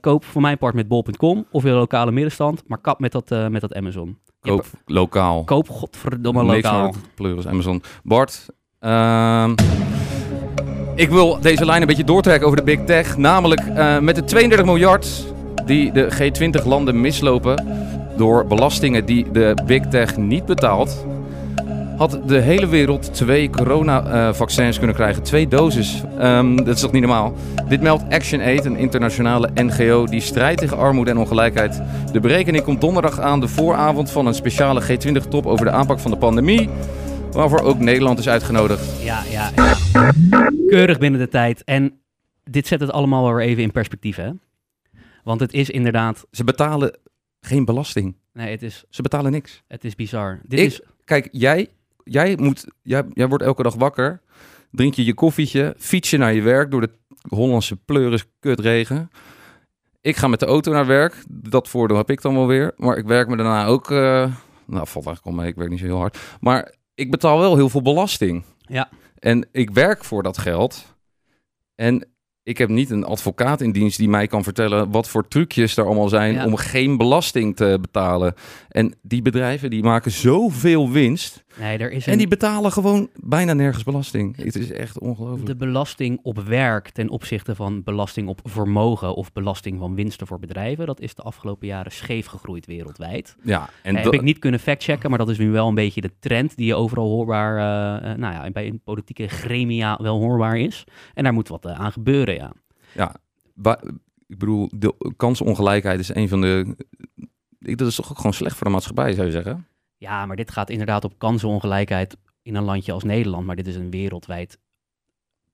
koop 0.00 0.24
voor 0.24 0.40
mijn 0.40 0.58
part 0.58 0.74
met 0.74 0.88
bol.com 0.88 1.46
of 1.50 1.62
weer 1.62 1.72
lokale 1.72 2.10
middenstand, 2.10 2.62
maar 2.66 2.78
kap 2.78 2.98
met 2.98 3.12
dat, 3.12 3.50
met 3.50 3.60
dat 3.60 3.74
Amazon. 3.74 4.18
Koop 4.40 4.66
lokaal. 4.86 5.44
Koop 5.44 5.68
godverdomme 5.68 6.42
Niks 6.42 6.54
lokaal. 6.54 6.80
hard 6.80 7.14
pleuris 7.14 7.46
Amazon. 7.46 7.82
Bart, 8.02 8.46
ehm, 8.78 9.54
ik 10.98 11.10
wil 11.10 11.38
deze 11.40 11.64
lijn 11.64 11.80
een 11.80 11.86
beetje 11.86 12.04
doortrekken 12.04 12.46
over 12.46 12.58
de 12.58 12.64
Big 12.64 12.84
Tech. 12.84 13.16
Namelijk 13.16 13.60
eh, 13.60 13.98
met 13.98 14.14
de 14.14 14.24
32 14.24 14.66
miljard 14.66 15.24
die 15.66 15.92
de 15.92 16.08
G20-landen 16.12 17.00
mislopen 17.00 17.66
door 18.16 18.46
belastingen 18.46 19.04
die 19.04 19.26
de 19.32 19.56
Big 19.66 19.82
Tech 19.86 20.16
niet 20.16 20.46
betaalt, 20.46 21.04
had 21.96 22.18
de 22.26 22.38
hele 22.38 22.66
wereld 22.66 23.14
twee 23.14 23.50
coronavaccins 23.50 24.78
kunnen 24.78 24.96
krijgen. 24.96 25.22
Twee 25.22 25.48
doses. 25.48 26.02
Ehm, 26.18 26.56
dat 26.56 26.74
is 26.74 26.80
toch 26.80 26.92
niet 26.92 27.02
normaal? 27.02 27.34
Dit 27.68 27.80
meldt 27.80 28.04
ActionAid, 28.10 28.64
een 28.64 28.76
internationale 28.76 29.50
NGO 29.54 30.06
die 30.06 30.20
strijdt 30.20 30.60
tegen 30.60 30.78
armoede 30.78 31.10
en 31.10 31.18
ongelijkheid. 31.18 31.82
De 32.12 32.20
berekening 32.20 32.64
komt 32.64 32.80
donderdag 32.80 33.20
aan 33.20 33.40
de 33.40 33.48
vooravond 33.48 34.10
van 34.10 34.26
een 34.26 34.34
speciale 34.34 34.82
G20-top 34.82 35.46
over 35.46 35.64
de 35.64 35.72
aanpak 35.72 35.98
van 35.98 36.10
de 36.10 36.16
pandemie. 36.16 36.68
Waarvoor 37.32 37.60
ook 37.60 37.78
Nederland 37.78 38.18
is 38.18 38.28
uitgenodigd. 38.28 38.84
Ja, 39.02 39.22
ja. 39.30 39.67
Keurig 40.68 40.98
binnen 40.98 41.20
de 41.20 41.28
tijd. 41.28 41.64
En 41.64 42.00
dit 42.44 42.66
zet 42.66 42.80
het 42.80 42.90
allemaal 42.92 43.24
wel 43.24 43.34
weer 43.34 43.46
even 43.46 43.62
in 43.62 43.70
perspectief, 43.72 44.16
hè? 44.16 44.30
Want 45.24 45.40
het 45.40 45.52
is 45.52 45.70
inderdaad... 45.70 46.26
Ze 46.30 46.44
betalen 46.44 46.96
geen 47.40 47.64
belasting. 47.64 48.16
Nee, 48.32 48.50
het 48.50 48.62
is, 48.62 48.84
Ze 48.88 49.02
betalen 49.02 49.32
niks. 49.32 49.62
het 49.68 49.84
is 49.84 49.94
bizar. 49.94 50.40
Dit 50.42 50.58
Ik- 50.58 50.66
is... 50.66 50.80
Kijk, 51.04 51.28
jij, 51.32 51.68
jij, 52.04 52.36
moet, 52.40 52.66
jij, 52.82 53.04
jij 53.14 53.28
wordt 53.28 53.44
elke 53.44 53.62
dag 53.62 53.74
wakker. 53.74 54.20
Drink 54.70 54.94
je 54.94 55.04
je 55.04 55.14
koffietje. 55.14 55.74
Fiets 55.78 56.10
je 56.10 56.16
naar 56.18 56.32
je 56.34 56.42
werk 56.42 56.70
door 56.70 56.80
de 56.80 56.90
Hollandse 57.28 57.76
pleuris 57.76 58.24
kutregen. 58.40 59.10
Ik 60.00 60.16
ga 60.16 60.26
met 60.28 60.40
de 60.40 60.46
auto 60.46 60.72
naar 60.72 60.86
werk. 60.86 61.22
Dat 61.28 61.68
voordeel 61.68 61.96
heb 61.96 62.10
ik 62.10 62.22
dan 62.22 62.34
wel 62.34 62.46
weer. 62.46 62.72
Maar 62.76 62.96
ik 62.96 63.06
werk 63.06 63.28
me 63.28 63.36
daarna 63.36 63.66
ook... 63.66 63.90
eh, 63.90 63.96
nou, 64.66 64.86
valt 64.86 65.06
eigenlijk 65.06 65.24
al 65.26 65.32
mee. 65.32 65.48
Ik 65.48 65.56
werk 65.56 65.70
niet 65.70 65.78
zo 65.78 65.84
heel 65.84 65.98
hard. 65.98 66.18
Maar 66.40 66.74
ik 66.98 67.10
betaal 67.10 67.38
wel 67.38 67.56
heel 67.56 67.68
veel 67.68 67.82
belasting. 67.82 68.44
Ja. 68.60 68.88
En 69.18 69.48
ik 69.52 69.70
werk 69.70 70.04
voor 70.04 70.22
dat 70.22 70.38
geld. 70.38 70.96
En 71.74 72.08
ik 72.48 72.58
heb 72.58 72.68
niet 72.68 72.90
een 72.90 73.04
advocaat 73.04 73.60
in 73.60 73.72
dienst 73.72 73.98
die 73.98 74.08
mij 74.08 74.26
kan 74.26 74.42
vertellen 74.42 74.90
wat 74.90 75.08
voor 75.08 75.28
trucjes 75.28 75.76
er 75.76 75.84
allemaal 75.84 76.08
zijn 76.08 76.32
Ja. 76.34 76.44
om 76.44 76.56
geen 76.56 76.96
belasting 76.96 77.56
te 77.56 77.78
betalen. 77.80 78.34
En 78.68 78.94
die 79.02 79.22
bedrijven 79.22 79.70
die 79.70 79.82
maken 79.82 80.10
zoveel 80.10 80.90
winst. 80.90 81.46
Nee, 81.60 81.78
er 81.78 81.90
is 81.92 82.06
een... 82.06 82.12
En 82.12 82.18
die 82.18 82.28
betalen 82.28 82.72
gewoon 82.72 83.08
bijna 83.14 83.52
nergens 83.52 83.84
belasting. 83.84 84.36
Het 84.36 84.56
is 84.56 84.72
echt 84.72 84.98
ongelooflijk. 84.98 85.46
De 85.46 85.56
belasting 85.56 86.18
op 86.22 86.38
werk 86.38 86.90
ten 86.90 87.08
opzichte 87.08 87.54
van 87.54 87.82
belasting 87.82 88.28
op 88.28 88.40
vermogen 88.44 89.14
of 89.14 89.32
belasting 89.32 89.78
van 89.78 89.94
winsten 89.94 90.26
voor 90.26 90.38
bedrijven, 90.38 90.86
dat 90.86 91.00
is 91.00 91.14
de 91.14 91.22
afgelopen 91.22 91.66
jaren 91.66 91.92
scheef 91.92 92.26
gegroeid 92.26 92.66
wereldwijd. 92.66 93.36
Ja, 93.42 93.68
en 93.82 93.94
Heb 93.94 94.04
dat- 94.04 94.14
ik 94.14 94.22
niet 94.22 94.38
kunnen 94.38 94.60
factchecken, 94.60 95.08
maar 95.10 95.18
dat 95.18 95.28
is 95.28 95.38
nu 95.38 95.50
wel 95.50 95.68
een 95.68 95.74
beetje 95.74 96.00
de 96.00 96.10
trend 96.20 96.56
die 96.56 96.66
je 96.66 96.74
overal 96.74 97.08
hoorbaar, 97.08 97.56
eh, 97.56 98.10
eh, 98.12 98.18
nou 98.18 98.34
ja, 98.34 98.50
bij 98.50 98.66
een 98.66 98.80
politieke 98.84 99.28
gremia 99.28 99.98
wel 100.02 100.18
hoorbaar 100.18 100.58
is. 100.58 100.84
En 101.14 101.24
daar 101.24 101.32
moet 101.32 101.48
wat 101.48 101.64
eh, 101.66 101.80
aan 101.80 101.92
gebeuren, 101.92 102.36
ja. 102.94 103.14
wa- 103.54 103.82
ik 104.26 104.38
bedoel, 104.38 104.68
de 104.74 105.12
kansenongelijkheid 105.16 106.00
is 106.00 106.14
een 106.14 106.28
van 106.28 106.40
de. 106.40 106.76
Ik, 107.58 107.78
dat 107.78 107.88
is 107.88 107.94
toch 107.94 108.10
ook 108.10 108.16
gewoon 108.16 108.32
slecht 108.32 108.56
voor 108.56 108.66
de 108.66 108.72
maatschappij, 108.72 109.12
zou 109.12 109.26
je 109.26 109.32
zeggen? 109.32 109.66
Ja, 109.96 110.26
maar 110.26 110.36
dit 110.36 110.50
gaat 110.50 110.70
inderdaad 110.70 111.04
op 111.04 111.18
kansenongelijkheid 111.18 112.16
in 112.42 112.54
een 112.54 112.64
landje 112.64 112.92
als 112.92 113.04
Nederland, 113.04 113.46
maar 113.46 113.56
dit 113.56 113.66
is 113.66 113.76
een 113.76 113.90
wereldwijd 113.90 114.58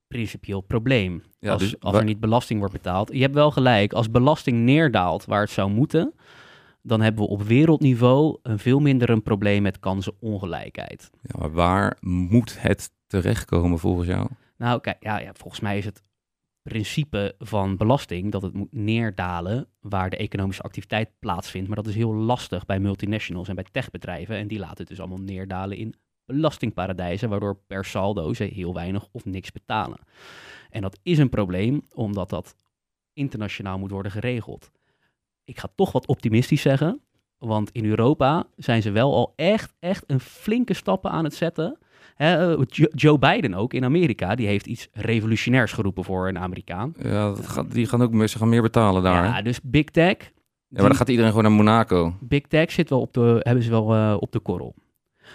principieel 0.08 0.60
probleem. 0.60 1.22
Ja, 1.38 1.52
als 1.52 1.62
dus 1.62 1.80
als 1.80 1.96
er 1.96 2.04
niet 2.04 2.20
belasting 2.20 2.58
wordt 2.58 2.74
betaald. 2.74 3.12
Je 3.12 3.20
hebt 3.20 3.34
wel 3.34 3.50
gelijk, 3.50 3.92
als 3.92 4.10
belasting 4.10 4.58
neerdaalt 4.58 5.24
waar 5.24 5.40
het 5.40 5.50
zou 5.50 5.70
moeten, 5.70 6.14
dan 6.82 7.00
hebben 7.00 7.24
we 7.24 7.30
op 7.30 7.42
wereldniveau 7.42 8.38
een 8.42 8.58
veel 8.58 8.80
minder 8.80 9.10
een 9.10 9.22
probleem 9.22 9.62
met 9.62 9.78
kansenongelijkheid. 9.80 11.10
Ja, 11.22 11.38
maar 11.38 11.52
waar 11.52 11.96
moet 12.00 12.60
het 12.60 12.90
terechtkomen 13.06 13.78
volgens 13.78 14.08
jou? 14.08 14.28
Nou, 14.56 14.80
kijk, 14.80 14.96
ja, 15.00 15.18
ja, 15.18 15.30
volgens 15.32 15.60
mij 15.60 15.78
is 15.78 15.84
het 15.84 16.02
principe 16.64 17.34
van 17.38 17.76
belasting 17.76 18.32
dat 18.32 18.42
het 18.42 18.52
moet 18.52 18.72
neerdalen 18.72 19.66
waar 19.80 20.10
de 20.10 20.16
economische 20.16 20.62
activiteit 20.62 21.10
plaatsvindt. 21.18 21.66
Maar 21.68 21.76
dat 21.76 21.86
is 21.86 21.94
heel 21.94 22.14
lastig 22.14 22.66
bij 22.66 22.78
multinationals 22.78 23.48
en 23.48 23.54
bij 23.54 23.66
techbedrijven. 23.72 24.36
En 24.36 24.48
die 24.48 24.58
laten 24.58 24.78
het 24.78 24.88
dus 24.88 25.00
allemaal 25.00 25.18
neerdalen 25.18 25.76
in 25.76 25.94
belastingparadijzen, 26.24 27.28
waardoor 27.28 27.56
per 27.66 27.84
saldo 27.84 28.34
ze 28.34 28.44
heel 28.44 28.74
weinig 28.74 29.08
of 29.12 29.24
niks 29.24 29.52
betalen. 29.52 29.98
En 30.70 30.82
dat 30.82 30.98
is 31.02 31.18
een 31.18 31.28
probleem, 31.28 31.82
omdat 31.92 32.30
dat 32.30 32.56
internationaal 33.12 33.78
moet 33.78 33.90
worden 33.90 34.12
geregeld. 34.12 34.70
Ik 35.44 35.58
ga 35.58 35.68
toch 35.74 35.92
wat 35.92 36.06
optimistisch 36.06 36.62
zeggen, 36.62 37.00
want 37.38 37.70
in 37.70 37.84
Europa 37.84 38.46
zijn 38.56 38.82
ze 38.82 38.90
wel 38.90 39.14
al 39.14 39.32
echt, 39.36 39.74
echt 39.78 40.04
een 40.06 40.20
flinke 40.20 40.74
stappen 40.74 41.10
aan 41.10 41.24
het 41.24 41.34
zetten. 41.34 41.78
Hè, 42.14 42.54
eh, 42.56 42.62
Jo- 42.66 42.88
Joe 42.94 43.18
Biden 43.18 43.54
ook 43.54 43.74
in 43.74 43.84
Amerika, 43.84 44.34
die 44.34 44.46
heeft 44.46 44.66
iets 44.66 44.88
revolutionairs 44.92 45.72
geroepen 45.72 46.04
voor 46.04 46.28
een 46.28 46.38
Amerikaan. 46.38 46.94
Ja, 47.02 47.28
dat 47.28 47.46
gaat, 47.48 47.72
die 47.72 47.86
gaan 47.86 48.02
ook 48.02 48.12
meer, 48.12 48.28
ze 48.28 48.38
gaan 48.38 48.48
meer 48.48 48.62
betalen 48.62 49.02
daar. 49.02 49.24
Ja, 49.24 49.32
hè? 49.32 49.42
dus 49.42 49.60
Big 49.62 49.84
Tech. 49.84 50.16
Ja, 50.68 50.80
maar 50.80 50.88
dan 50.88 50.98
gaat 50.98 51.08
iedereen 51.08 51.30
gewoon 51.30 51.44
naar 51.44 51.56
Monaco. 51.64 52.14
Big 52.20 52.42
Tech 52.42 52.72
zit 52.72 52.90
wel 52.90 53.00
op 53.00 53.12
de, 53.12 53.40
hebben 53.42 53.62
ze 53.64 53.70
wel 53.70 53.94
eh, 53.94 54.16
op 54.18 54.32
de 54.32 54.38
korrel. 54.40 54.74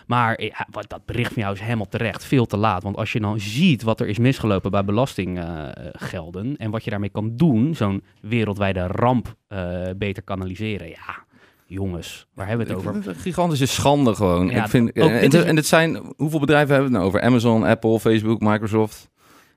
Maar 0.08 0.44
ja, 0.44 0.68
wat, 0.72 0.90
dat 0.90 1.06
bericht 1.06 1.34
van 1.34 1.42
jou 1.42 1.56
is 1.56 1.62
helemaal 1.62 1.88
terecht. 1.88 2.26
Veel 2.26 2.46
te 2.46 2.58
laat. 2.58 2.84
Want 2.84 2.96
als 2.98 3.12
je 3.12 3.20
dan 3.20 3.40
ziet 3.40 3.84
wat 3.84 4.00
er 4.00 4.08
is 4.08 4.18
misgelopen 4.18 4.72
bij 4.72 4.84
belastinggelden. 4.86 6.58
en 6.58 6.72
wat 6.72 6.84
je 6.84 6.90
daarmee 6.90 7.10
kan 7.10 7.36
doen. 7.36 7.76
Zo'n 7.76 8.04
wereldwijde 8.22 8.88
ramp 8.88 9.36
eh, 9.48 9.82
beter 9.98 10.24
kanaliseren. 10.24 10.90
Ja, 10.90 11.26
jongens, 11.70 12.28
waar 12.34 12.48
hebben 12.48 12.66
we 12.68 12.72
het 12.74 12.82
Ik 12.82 12.88
over? 12.88 13.02
vind 13.02 13.06
het 13.16 13.16
een 13.26 13.32
gigantische 13.32 13.66
schande 13.66 14.16
gewoon. 14.16 14.50
Ja, 14.50 14.64
ik 14.64 14.70
vind, 14.70 14.90
ook 14.90 15.10
en, 15.10 15.46
en, 15.46 15.56
het 15.56 15.66
zijn, 15.66 16.14
hoeveel 16.18 16.40
bedrijven 16.40 16.74
hebben 16.76 16.92
we 16.92 16.98
het 16.98 17.06
nou 17.06 17.06
over? 17.06 17.22
Amazon, 17.22 17.64
Apple, 17.64 18.00
Facebook, 18.00 18.40
Microsoft. 18.40 19.10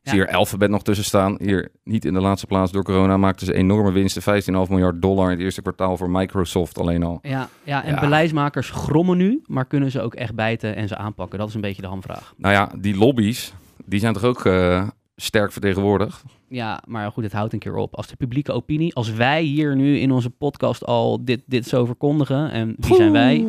Ik 0.02 0.08
zie 0.08 0.18
Ja. 0.18 0.24
hier 0.26 0.34
Alphabet 0.36 0.70
nog 0.70 0.82
tussen 0.82 1.04
staan. 1.04 1.36
Hier 1.38 1.68
niet 1.84 2.04
in 2.04 2.12
de 2.14 2.20
laatste 2.20 2.46
plaats 2.46 2.72
door 2.72 2.82
corona 2.82 3.16
maakten 3.16 3.46
ze 3.46 3.54
enorme 3.54 3.92
winsten. 3.92 4.22
15,5 4.22 4.70
miljard 4.70 5.02
dollar 5.02 5.24
in 5.24 5.30
het 5.30 5.40
eerste 5.40 5.62
kwartaal 5.62 5.96
voor 5.96 6.10
Microsoft 6.10 6.78
alleen 6.78 7.02
al. 7.02 7.18
Ja, 7.22 7.48
ja 7.62 7.84
en 7.84 7.94
Ja. 7.94 8.00
beleidsmakers 8.00 8.70
grommen 8.70 9.16
nu. 9.16 9.42
Maar 9.46 9.64
kunnen 9.64 9.90
ze 9.90 10.00
ook 10.00 10.14
echt 10.14 10.34
bijten 10.34 10.76
en 10.76 10.88
ze 10.88 10.96
aanpakken? 10.96 11.38
Dat 11.38 11.48
is 11.48 11.54
een 11.54 11.60
beetje 11.60 11.82
de 11.82 11.88
hamvraag. 11.88 12.34
Nou 12.36 12.54
ja, 12.54 12.70
die 12.78 12.96
lobby's, 12.96 13.52
die 13.84 14.00
zijn 14.00 14.12
toch 14.12 14.24
ook 14.24 14.46
eh, 14.46 14.88
sterk 15.16 15.52
vertegenwoordigd? 15.52 16.24
Ja, 16.48 16.82
maar 16.86 17.12
goed, 17.12 17.24
het 17.24 17.32
houdt 17.32 17.52
een 17.52 17.58
keer 17.58 17.76
op. 17.76 17.96
Als 17.96 18.06
de 18.06 18.16
publieke 18.16 18.52
opinie, 18.52 18.94
als 18.94 19.12
wij 19.12 19.42
hier 19.42 19.76
nu 19.76 19.98
in 19.98 20.10
onze 20.10 20.30
podcast 20.30 20.84
al 20.84 21.24
dit, 21.24 21.42
dit 21.46 21.66
zo 21.66 21.84
verkondigen, 21.84 22.50
en 22.50 22.74
wie 22.78 22.94
zijn 22.94 23.12
wij? 23.12 23.46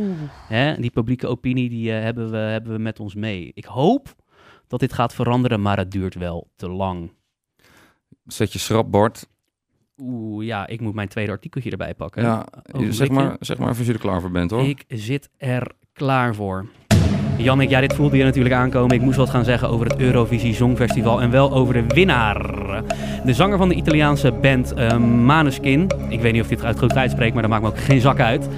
Hè? 0.48 0.80
Die 0.80 0.92
publieke 0.92 1.28
opinie 1.28 1.70
die, 1.70 1.94
eh, 1.94 2.02
hebben, 2.02 2.32
we, 2.32 2.38
hebben 2.38 2.74
we 2.74 2.80
met 2.80 3.00
ons 3.00 3.16
mee. 3.16 3.52
Ik 3.54 3.66
hoop 3.66 4.16
dat 4.68 4.80
dit 4.80 4.94
gaat 4.94 5.14
veranderen, 5.14 5.62
maar 5.62 5.78
het 5.78 5.92
duurt 5.92 6.16
wel 6.16 6.48
te 6.56 6.70
lang. 6.70 7.12
Zet 8.26 8.54
je 8.54 8.60
schrapbord. 8.60 9.28
Oeh, 9.98 10.46
ja, 10.46 10.68
ik 10.68 10.82
moet 10.82 10.94
mijn 10.94 11.08
tweede 11.08 11.32
artikeltje 11.32 11.72
erbij 11.72 11.94
pakken. 11.94 12.24
Ja, 12.24 12.46
zeg, 12.90 13.10
maar, 13.10 13.36
zeg 13.40 13.58
maar 13.58 13.68
even 13.68 13.80
als 13.80 13.88
je 13.88 13.94
er 13.94 14.00
klaar 14.00 14.22
voor 14.22 14.32
bent 14.32 14.52
hoor. 14.52 14.68
Ik 14.68 14.84
zit 14.88 15.30
er 15.38 15.72
klaar 15.94 16.36
voor. 16.36 16.66
Jannik, 17.38 17.70
ja, 17.70 17.80
dit 17.80 17.94
voelde 17.94 18.18
je 18.18 18.24
natuurlijk 18.24 18.56
aankomen. 18.56 18.96
Ik 18.96 19.02
moest 19.02 19.18
wat 19.18 19.30
gaan 19.30 19.44
zeggen 19.44 19.70
over 19.70 19.88
het 19.88 19.98
Eurovisie 19.98 20.54
Songfestival 20.54 21.22
en 21.22 21.32
wel 21.32 21.54
over 21.54 21.74
de 21.74 21.84
winnaar. 21.88 22.46
De 23.26 23.34
zanger 23.34 23.58
van 23.58 23.70
de 23.70 23.76
Italiaanse 23.76 24.32
band 24.32 24.74
eh 24.74 24.98
Maneskin. 24.98 25.88
Ik 26.10 26.22
weet 26.22 26.34
niet 26.34 26.42
of 26.42 26.48
dit 26.48 26.62
het 26.62 26.80
goed 26.80 26.96
uitspreekt, 26.96 27.34
maar 27.34 27.42
dat 27.42 27.52
maakt 27.52 27.64
me 27.64 27.70
ook 27.70 27.80
geen 27.80 28.02
zak 28.02 28.20
uit. 28.20 28.50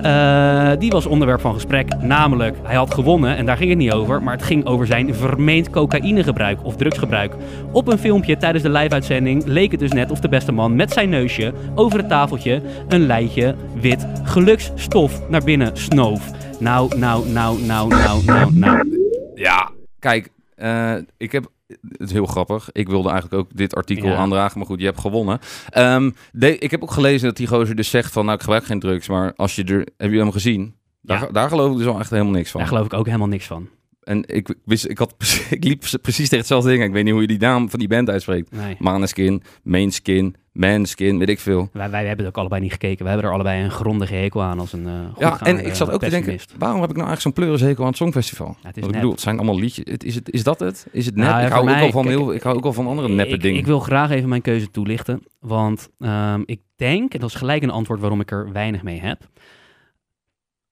Eh, 0.00 0.70
die 0.78 0.90
was 0.90 1.06
onderwerp 1.06 1.40
van 1.40 1.54
gesprek. 1.54 2.02
Namelijk, 2.02 2.56
hij 2.62 2.76
had 2.76 2.94
gewonnen 2.94 3.36
en 3.36 3.46
daar 3.46 3.56
ging 3.56 3.70
het 3.70 3.78
niet 3.78 3.92
over. 3.92 4.22
Maar 4.22 4.34
het 4.34 4.42
ging 4.42 4.66
over 4.66 4.86
zijn 4.86 5.14
vermeend 5.14 5.70
cocaïnegebruik 5.70 6.58
of 6.62 6.76
drugsgebruik. 6.76 7.34
Op 7.72 7.88
een 7.88 7.98
filmpje 7.98 8.36
tijdens 8.36 8.62
de 8.62 8.70
live-uitzending 8.70 9.44
leek 9.46 9.70
het 9.70 9.80
dus 9.80 9.92
net 9.92 10.10
of 10.10 10.20
de 10.20 10.28
beste 10.28 10.52
man 10.52 10.76
met 10.76 10.92
zijn 10.92 11.08
neusje 11.08 11.52
over 11.74 11.98
het 11.98 12.08
tafeltje 12.08 12.62
een 12.88 13.06
leidje 13.06 13.54
wit 13.80 14.06
geluksstof 14.22 15.28
naar 15.28 15.44
binnen 15.44 15.70
snoof. 15.72 16.30
Nou, 16.64 16.98
nou, 16.98 17.28
nou, 17.28 17.60
nou, 17.62 17.88
nou, 17.88 18.24
nou, 18.24 18.52
nou. 18.54 18.98
Ja, 19.34 19.70
kijk, 19.98 20.28
eh, 20.54 20.96
ik 21.16 21.32
heb. 21.32 21.52
Het 21.66 22.00
is 22.00 22.12
heel 22.12 22.26
grappig. 22.26 22.68
Ik 22.72 22.88
wilde 22.88 23.10
eigenlijk 23.10 23.42
ook 23.42 23.56
dit 23.56 23.74
artikel 23.74 24.08
Ja. 24.08 24.16
aandragen, 24.16 24.58
maar 24.58 24.66
goed, 24.66 24.78
je 24.80 24.84
hebt 24.84 25.00
gewonnen. 25.00 25.38
Ehm, 25.68 26.10
de, 26.32 26.58
ik 26.58 26.70
heb 26.70 26.82
ook 26.82 26.90
gelezen 26.90 27.26
dat 27.28 27.36
die 27.36 27.46
gozer 27.46 27.76
dus 27.76 27.90
zegt 27.90 28.12
van, 28.12 28.24
nou, 28.24 28.36
ik 28.36 28.42
gebruik 28.42 28.64
geen 28.64 28.80
drugs, 28.80 29.08
maar 29.08 29.32
als 29.36 29.54
je 29.54 29.64
er, 29.64 29.86
heb 29.96 30.10
je 30.12 30.18
hem 30.18 30.32
gezien? 30.32 30.74
Daar, 31.02 31.20
Ja. 31.20 31.28
daar 31.32 31.48
geloof 31.48 31.70
ik 31.70 31.76
dus 31.76 31.86
wel 31.86 31.98
echt 31.98 32.10
helemaal 32.10 32.32
niks 32.32 32.50
van. 32.50 32.60
Daar 32.60 32.68
geloof 32.68 32.86
ik 32.86 32.92
ook 32.92 33.06
helemaal 33.06 33.28
niks 33.28 33.46
van. 33.46 33.68
En 34.02 34.22
ik 34.26 34.54
wist, 34.64 34.88
ik 34.88 34.98
had, 34.98 35.14
ik 35.50 35.64
liep 35.64 35.80
precies 36.02 36.24
tegen 36.28 36.38
hetzelfde 36.38 36.68
ding. 36.70 36.82
Ik 36.82 36.92
weet 36.92 37.04
niet 37.04 37.12
hoe 37.12 37.22
je 37.22 37.28
die 37.28 37.38
naam 37.38 37.70
van 37.70 37.78
die 37.78 37.88
band 37.88 38.10
uitspreekt. 38.10 38.50
Nee. 38.52 38.76
Maneskin, 38.78 39.42
Mainskin, 39.62 40.36
Manskin, 40.54 41.18
weet 41.18 41.28
ik 41.28 41.40
veel. 41.40 41.68
Wij, 41.72 41.90
wij 41.90 42.06
hebben 42.06 42.24
het 42.24 42.34
ook 42.34 42.40
allebei 42.40 42.60
niet 42.60 42.72
gekeken. 42.72 43.04
We 43.04 43.10
hebben 43.10 43.28
er 43.28 43.34
allebei 43.34 43.64
een 43.64 43.70
grondige 43.70 44.14
hekel 44.14 44.42
aan 44.42 44.58
als 44.58 44.72
een 44.72 44.86
eh 44.86 44.92
Ja, 45.18 45.40
en 45.40 45.66
ik 45.66 45.74
zat 45.74 45.90
ook 45.90 46.00
te 46.00 46.10
denken, 46.10 46.38
waarom 46.58 46.80
heb 46.80 46.90
ik 46.90 46.96
nou 46.96 47.08
eigenlijk 47.08 47.20
zo'n 47.20 47.32
pleurishekel 47.32 47.82
aan 47.82 47.88
het 47.88 47.98
Songfestival? 47.98 48.46
Ja, 48.46 48.68
het 48.68 48.76
is 48.76 48.86
ik 48.86 48.92
bedoel, 48.92 49.10
het 49.10 49.20
zijn 49.20 49.36
allemaal 49.36 49.58
liedjes. 49.58 49.84
Het, 49.90 50.04
is, 50.04 50.14
het, 50.14 50.30
is 50.30 50.42
dat 50.42 50.60
het? 50.60 50.86
Is 50.90 51.06
het 51.06 51.16
nep? 51.16 51.26
Nou, 51.26 51.38
ja, 51.38 51.46
ik, 51.46 51.52
hou 51.52 51.68
ook 51.68 51.78
wel 51.78 51.90
van 51.90 52.04
kijk, 52.04 52.18
heel, 52.18 52.34
ik 52.34 52.42
hou 52.42 52.56
ook 52.56 52.62
wel 52.62 52.72
van 52.72 52.86
andere 52.86 53.08
neppe 53.08 53.34
ik, 53.34 53.40
dingen. 53.40 53.58
Ik 53.58 53.66
wil 53.66 53.80
graag 53.80 54.10
even 54.10 54.28
mijn 54.28 54.42
keuze 54.42 54.70
toelichten. 54.70 55.22
Want 55.38 55.88
ehm, 55.98 56.42
ik 56.44 56.60
denk, 56.76 57.14
en 57.14 57.20
dat 57.20 57.30
is 57.30 57.36
gelijk 57.36 57.62
een 57.62 57.70
antwoord 57.70 58.00
waarom 58.00 58.20
ik 58.20 58.30
er 58.30 58.52
weinig 58.52 58.82
mee 58.82 59.00
heb. 59.00 59.28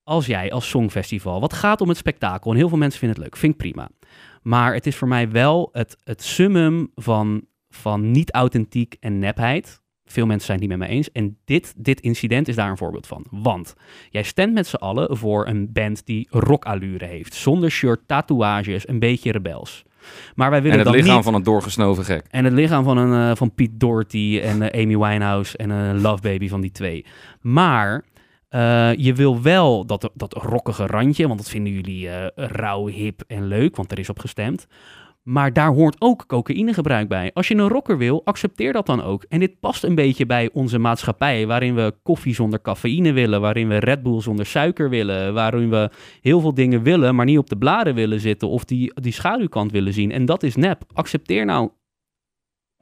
Als 0.02 0.26
jij 0.26 0.52
als 0.52 0.68
Songfestival, 0.68 1.40
wat 1.40 1.52
gaat 1.52 1.80
om 1.80 1.88
het 1.88 1.96
spektakel, 1.96 2.50
en 2.50 2.56
heel 2.56 2.68
veel 2.68 2.78
mensen 2.78 2.98
vinden 2.98 3.16
het 3.16 3.26
leuk, 3.26 3.36
vind 3.40 3.52
ik 3.52 3.58
prima. 3.58 3.88
Maar 4.42 4.74
het 4.74 4.86
is 4.86 4.96
voor 4.96 5.08
mij 5.08 5.30
wel 5.30 5.68
het, 5.72 5.96
het 6.04 6.22
summum 6.22 6.90
van, 6.94 7.46
van 7.74 8.10
niet 8.10 8.32
authentiek 8.32 8.96
en 9.00 9.18
nepheid. 9.18 9.80
Veel 10.04 10.26
mensen 10.26 10.46
zijn 10.46 10.60
het 10.60 10.68
niet 10.68 10.78
met 10.78 10.88
me 10.88 10.94
eens. 10.94 11.12
En 11.12 11.38
dit, 11.44 11.74
dit 11.76 12.00
incident 12.00 12.48
is 12.48 12.54
daar 12.54 12.70
een 12.70 12.76
voorbeeld 12.76 13.06
van. 13.06 13.26
Want 13.30 13.74
jij 14.10 14.22
stemt 14.22 14.52
met 14.52 14.66
z'n 14.66 14.76
allen 14.76 15.16
voor 15.16 15.46
een 15.46 15.72
band 15.72 16.06
die 16.06 16.26
rockallure 16.30 17.04
heeft. 17.04 17.34
Zonder 17.34 17.70
shirt, 17.70 18.00
tatoeages, 18.06 18.88
een 18.88 18.98
beetje 18.98 19.32
rebels. 19.32 19.84
Maar 20.34 20.50
wij 20.50 20.62
willen 20.62 20.78
en 20.78 20.84
het 20.84 20.92
dan 20.92 20.96
lichaam 20.96 21.16
niet... 21.16 21.24
van 21.24 21.34
een 21.34 21.42
doorgesnoven 21.42 22.04
gek. 22.04 22.26
En 22.30 22.44
het 22.44 22.52
lichaam 22.52 22.84
van, 22.84 22.96
een, 22.96 23.30
eh, 23.30 23.36
van 23.36 23.54
Pete 23.54 23.76
Doherty 23.76 24.40
en 24.42 24.70
eh, 24.70 24.82
Amy 24.82 24.98
Winehouse 24.98 25.56
en 25.56 25.70
een 25.70 26.00
Love 26.00 26.22
Baby 26.22 26.48
van 26.48 26.60
die 26.60 26.70
twee. 26.70 27.04
Maar 27.40 28.04
eh, 28.48 28.94
je 28.94 29.14
wil 29.14 29.42
wel 29.42 29.86
dat, 29.86 30.10
dat 30.14 30.32
rockige 30.32 30.86
randje, 30.86 31.26
want 31.26 31.38
dat 31.38 31.48
vinden 31.48 31.72
jullie 31.72 32.08
rauw, 32.34 32.86
hip 32.86 33.22
en 33.26 33.46
leuk, 33.46 33.76
want 33.76 33.92
er 33.92 33.98
is 33.98 34.08
op 34.08 34.18
gestemd. 34.18 34.66
Maar 35.22 35.52
daar 35.52 35.72
hoort 35.72 35.96
ook 35.98 36.26
cocaïnegebruik 36.26 37.08
bij. 37.08 37.30
Als 37.34 37.48
je 37.48 37.54
een 37.54 37.68
rocker 37.68 37.98
wil, 37.98 38.24
accepteer 38.24 38.72
dat 38.72 38.86
dan 38.86 39.02
ook. 39.02 39.24
En 39.28 39.38
dit 39.38 39.60
past 39.60 39.84
een 39.84 39.94
beetje 39.94 40.26
bij 40.26 40.50
onze 40.52 40.78
maatschappij, 40.78 41.46
waarin 41.46 41.74
we 41.74 41.94
koffie 42.02 42.34
zonder 42.34 42.60
cafeïne 42.60 43.12
willen, 43.12 43.40
waarin 43.40 43.68
we 43.68 43.78
Red 43.78 44.02
Bull 44.02 44.20
zonder 44.20 44.46
suiker 44.46 44.90
willen, 44.90 45.34
waarin 45.34 45.70
we 45.70 45.90
heel 46.20 46.40
veel 46.40 46.54
dingen 46.54 46.82
willen, 46.82 47.14
maar 47.14 47.26
niet 47.26 47.38
op 47.38 47.48
de 47.48 47.58
bladen 47.58 47.94
willen 47.94 48.20
zitten 48.20 48.48
of 48.48 48.64
die, 48.64 48.92
die 48.94 49.12
schaduwkant 49.12 49.72
willen 49.72 49.92
zien. 49.92 50.12
En 50.12 50.24
dat 50.24 50.42
is 50.42 50.56
nep. 50.56 50.82
Accepteer 50.92 51.44
nou 51.44 51.70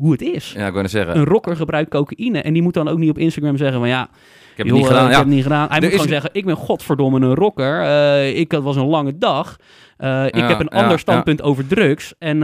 hoe 0.01 0.13
het 0.13 0.23
is. 0.23 0.53
Ja, 0.57 0.65
ik 0.67 0.71
wou 0.71 0.83
net 0.83 0.91
zeggen. 0.91 1.17
Een 1.17 1.25
rocker 1.25 1.57
gebruikt 1.57 1.91
cocaïne 1.91 2.41
en 2.43 2.53
die 2.53 2.63
moet 2.63 2.75
dan 2.75 2.89
ook 2.89 2.99
niet 2.99 3.11
op 3.11 3.19
Instagram 3.19 3.57
zeggen 3.57 3.79
van 3.79 3.89
ja, 3.89 4.03
ik 4.03 4.57
heb 4.57 4.67
joh, 4.67 4.75
het 4.75 4.75
niet 4.75 4.83
eh, 4.85 4.89
gedaan. 4.89 5.05
ik 5.05 5.11
Ja, 5.11 5.17
heb 5.17 5.27
het 5.27 5.35
niet 5.35 5.43
gedaan. 5.43 5.67
Hij 5.69 5.77
Er 5.77 5.83
moet 5.83 5.93
is 5.93 5.97
gewoon 5.97 6.09
zeggen, 6.13 6.31
ik 6.33 6.45
ben 6.45 6.57
godverdomme 6.57 7.21
een 7.21 7.35
rocker. 7.35 7.81
Eh, 7.81 8.39
ik, 8.39 8.51
het 8.51 8.63
was 8.63 8.77
een 8.77 8.87
lange 8.87 9.19
dag. 9.19 9.57
Eh, 9.97 10.25
ik 10.27 10.35
Ja, 10.37 10.47
heb 10.47 10.61
een 10.61 10.69
ander 10.69 10.99
standpunt 10.99 11.43
over 11.43 11.67
drugs 11.67 12.15
en 12.19 12.39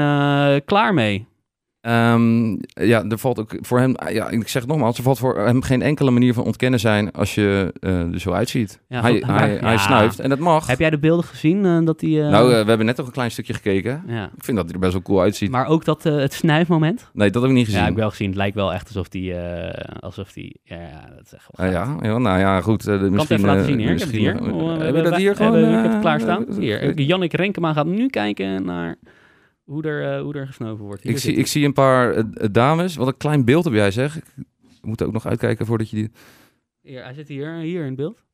klaar 0.65 0.95
mee. 0.95 1.27
Ehm, 1.87 2.51
ja, 2.87 3.05
er 3.09 3.19
valt 3.19 3.39
ook 3.39 3.57
voor 3.61 3.79
hem, 3.79 3.95
ja, 4.09 4.29
ik 4.29 4.49
zeg 4.49 4.63
het 4.63 4.71
nogmaals, 4.71 4.97
er 4.97 5.03
valt 5.03 5.19
voor 5.19 5.39
hem 5.39 5.63
geen 5.63 5.83
enkele 5.83 6.11
manier 6.11 6.35
van 6.35 6.45
ontkennen 6.45 6.81
zijn 6.81 7.13
als 7.13 7.35
je 7.35 7.73
eh, 7.81 8.13
er 8.13 8.21
zo 8.21 8.31
uitziet. 8.33 8.81
Ja, 8.89 9.01
hij, 9.01 9.23
hij, 9.27 9.59
hij 9.61 9.73
ja. 9.73 9.79
snuift 9.79 10.19
en 10.19 10.29
dat 10.29 10.39
mag. 10.39 10.67
Heb 10.67 10.79
jij 10.79 10.91
de 10.91 10.99
beelden 10.99 11.25
gezien 11.25 11.65
eh, 11.65 11.79
dat 11.85 12.01
hij... 12.01 12.25
eh, 12.25 12.31
Nou, 12.31 12.49
we 12.49 12.55
hebben 12.55 12.87
net 12.87 12.97
nog 12.97 13.07
een 13.07 13.13
klein 13.13 13.31
stukje 13.31 13.55
gekeken. 13.55 14.03
ja. 14.07 14.25
Ik 14.37 14.45
vind 14.45 14.57
dat 14.57 14.65
hij 14.67 14.75
er 14.75 14.81
best 14.81 14.93
wel 14.93 15.03
cool 15.03 15.21
uitziet. 15.21 15.51
Maar 15.51 15.67
ook 15.67 15.85
dat, 15.85 16.03
het 16.03 16.33
snuifmoment. 16.33 17.11
nee, 17.13 17.31
dat 17.31 17.43
heb 17.43 17.51
ik 17.51 17.57
niet 17.57 17.65
gezien. 17.67 17.81
Ja, 17.81 17.87
ik 17.87 17.93
heb 17.93 18.01
wel 18.01 18.11
gezien. 18.11 18.27
Het 18.29 18.37
lijkt 18.37 18.55
wel 18.55 18.73
echt 18.73 18.87
alsof 18.87 19.09
die... 19.09 19.35
eh, 19.35 20.01
alsof 20.01 20.33
die 20.33 20.61
ja, 20.65 20.77
ja, 20.77 21.09
dat 21.17 21.25
is 21.25 21.33
echt 21.35 21.47
wel 21.53 21.67
Ah, 21.67 21.73
ja, 21.73 21.97
ja, 22.09 22.19
nou 22.19 22.39
ja, 22.39 22.61
goed. 22.61 22.85
kan 22.85 23.01
het 23.01 23.11
misschien, 23.11 23.37
even 23.37 23.49
laten 23.49 23.65
zien 23.65 23.79
hier. 23.79 23.91
Ik 23.91 23.99
heb 23.99 24.09
het 24.09 24.21
misschien, 24.21 24.45
hier. 24.45 24.55
Oh, 24.55 24.79
we 24.93 25.03
dat 25.03 25.17
hier 25.17 25.37
gewoon? 25.37 25.65
ik 25.65 25.83
heb 25.83 25.93
het 25.93 26.01
klaarstaan. 26.01 26.45
Hier, 26.59 27.01
Jannik 27.01 27.33
Renkema 27.33 27.73
gaat 27.73 27.87
nu 27.87 28.07
kijken 28.09 28.65
naar 28.65 28.97
hoe 29.67 29.83
er, 29.83 30.15
eh, 30.15 30.23
hoe 30.23 30.35
er 30.35 30.47
gesnoven 30.47 30.85
wordt. 30.85 31.03
Hier 31.03 31.13
Ik 31.13 31.19
zie, 31.19 31.35
ik 31.35 31.47
zie 31.47 31.65
een 31.65 31.73
paar 31.73 32.15
eh, 32.15 32.25
dames. 32.51 32.97
Wat 32.97 33.07
een 33.07 33.17
klein 33.17 33.45
beeld 33.45 33.65
heb 33.65 33.73
jij, 33.73 33.91
zeg. 33.91 34.17
Ik 34.17 34.25
moet 34.83 35.03
ook 35.03 35.13
nog 35.13 35.27
uitkijken 35.27 35.67
voordat 35.67 35.91
je 35.91 35.97
die... 35.97 36.11
hij. 36.83 37.15
Zit 37.15 37.29
hier, 37.29 37.53
hier 37.55 37.85
in 37.85 37.95
beeld. 37.95 38.25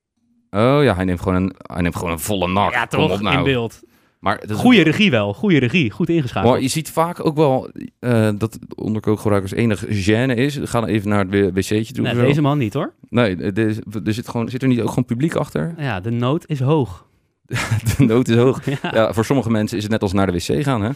Oh 0.50 0.82
ja, 0.82 0.94
hij 0.94 1.04
neemt 1.04 1.20
gewoon 1.20 1.42
een, 1.42 1.54
hij 1.62 1.82
neemt 1.82 1.96
gewoon 1.96 2.12
een 2.12 2.18
volle 2.18 2.48
nak. 2.48 2.72
ja, 2.72 2.86
toch, 2.86 3.20
nou. 3.20 3.38
in 3.38 3.44
beeld. 3.44 3.82
Maar, 4.22 4.42
Goeie 4.50 4.82
regie 4.82 5.10
wel, 5.10 5.34
goede 5.34 5.58
regie. 5.58 5.90
Goed 5.90 6.08
ingeschakeld. 6.08 6.52
maar 6.52 6.62
je 6.62 6.68
ziet 6.68 6.90
vaak 6.90 7.24
ook 7.24 7.36
wel 7.36 7.70
eh, 7.98 8.30
dat 8.38 8.58
onderkookgebruikers 8.74 9.52
enig 9.52 9.84
gêne 9.86 10.34
is. 10.34 10.58
Ga 10.62 10.80
dan 10.80 10.88
even 10.88 11.08
naar 11.08 11.26
het 11.26 11.52
wc'tje 11.54 11.92
toe. 11.92 12.04
Nee, 12.04 12.14
deze 12.14 12.40
man 12.40 12.58
niet 12.58 12.74
hoor. 12.74 12.94
Nee, 13.08 13.36
er, 13.36 13.78
er 14.04 14.14
zit, 14.14 14.28
gewoon, 14.28 14.48
zit 14.48 14.62
er 14.62 14.68
niet 14.68 14.80
ook 14.80 14.88
gewoon 14.88 15.04
publiek 15.04 15.34
achter? 15.34 15.74
Ja, 15.78 16.00
de 16.00 16.10
nood 16.10 16.44
is 16.46 16.60
hoog. 16.60 17.06
De 17.96 18.04
nood 18.04 18.28
is 18.28 18.36
hoog. 18.36 18.60
Ja, 18.82 18.90
Ja, 18.92 19.12
voor 19.12 19.24
sommige 19.24 19.50
mensen 19.50 19.76
is 19.76 19.82
het 19.82 19.92
net 19.92 20.02
als 20.02 20.12
naar 20.12 20.26
de 20.26 20.32
wc 20.32 20.62
gaan, 20.62 20.82
hè? 20.82 20.90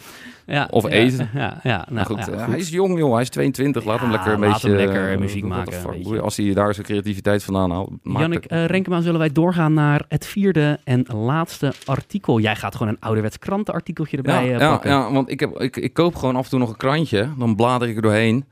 ja, 0.47 0.69
of 0.71 0.85
eten. 0.85 1.31
Ja, 1.35 1.61
ja, 1.63 1.87
nou, 1.91 2.07
goed, 2.07 2.19
eh, 2.19 2.25
goed. 2.25 2.47
hij 2.47 2.59
is 2.59 2.69
jong, 2.69 2.99
joh. 2.99 3.13
Hij 3.13 3.23
is 3.23 3.29
22. 3.29 3.85
Laat 3.85 4.01
hem 4.01 4.11
lekker 4.11 4.33
een 4.33 4.41
beetje... 4.41 4.69
lekker 4.69 5.13
eh, 5.13 5.19
muziek 5.19 5.45
maken, 5.45 5.73
fuck. 5.73 6.19
Als 6.21 6.37
hij 6.37 6.53
daar 6.55 6.75
zijn 6.75 6.87
creativiteit 6.87 7.45
vandaan 7.45 7.71
haalt. 7.71 7.91
Jannik 8.03 8.45
eh 8.45 8.65
Renkema, 8.65 9.01
zullen 9.01 9.19
wij 9.19 9.33
doorgaan 9.33 9.75
naar 9.75 10.05
het 10.09 10.27
vierde 10.27 10.79
en 10.85 11.07
laatste 11.15 11.73
artikel. 11.85 12.41
Jij 12.41 12.57
gaat 12.57 12.77
gewoon 12.77 12.93
een 12.93 13.01
ouderwets 13.01 13.39
krantenartikeltje 13.39 14.17
erbij 14.17 14.57
pakken. 14.59 14.91
ja, 14.91 15.13
want 15.13 15.31
ik, 15.31 15.41
heb, 15.41 15.61
ik, 15.61 15.77
ik 15.77 15.93
koop 15.93 16.15
gewoon 16.15 16.37
af 16.37 16.45
en 16.45 16.51
toe 16.51 16.59
nog 16.59 16.69
een 16.69 16.77
krantje. 16.77 17.29
Dan 17.39 17.57
blader 17.57 17.89
ik 17.89 17.97
er 17.97 18.03
doorheen. 18.03 18.45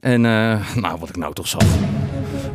En 0.00 0.20
nou, 0.84 0.98
wat 0.98 1.08
ik 1.08 1.16
nou 1.16 1.34
toch 1.34 1.48
zat. 1.48 1.66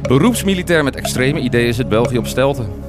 Beroepsmilitair 0.02 0.84
met 0.84 0.96
extreme 0.96 1.40
ideeën 1.40 1.74
zit 1.74 1.90
België 1.90 2.18
op 2.18 2.28
stelten. 2.28 2.89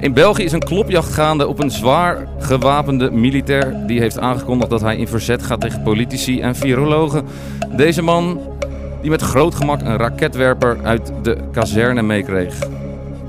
In 0.00 0.12
België 0.12 0.42
is 0.42 0.52
een 0.52 0.62
klopjacht 0.64 1.12
gaande 1.12 1.46
op 1.46 1.62
een 1.62 1.70
zwaar 1.70 2.28
gewapende 2.38 3.10
militair. 3.10 3.74
Die 3.86 4.00
heeft 4.00 4.18
aangekondigd 4.18 4.70
dat 4.70 4.80
hij 4.80 4.96
in 4.96 5.08
verzet 5.08 5.42
gaat 5.42 5.60
tegen 5.60 5.82
politici 5.82 6.40
en 6.40 6.54
virologen. 6.56 7.24
Deze 7.76 8.02
man 8.02 8.40
die 9.00 9.10
met 9.10 9.22
groot 9.22 9.54
gemak 9.54 9.80
een 9.80 9.96
raketwerper 9.96 10.78
uit 10.82 11.12
de 11.22 11.36
kazerne 11.52 12.02
meekreeg. 12.02 12.54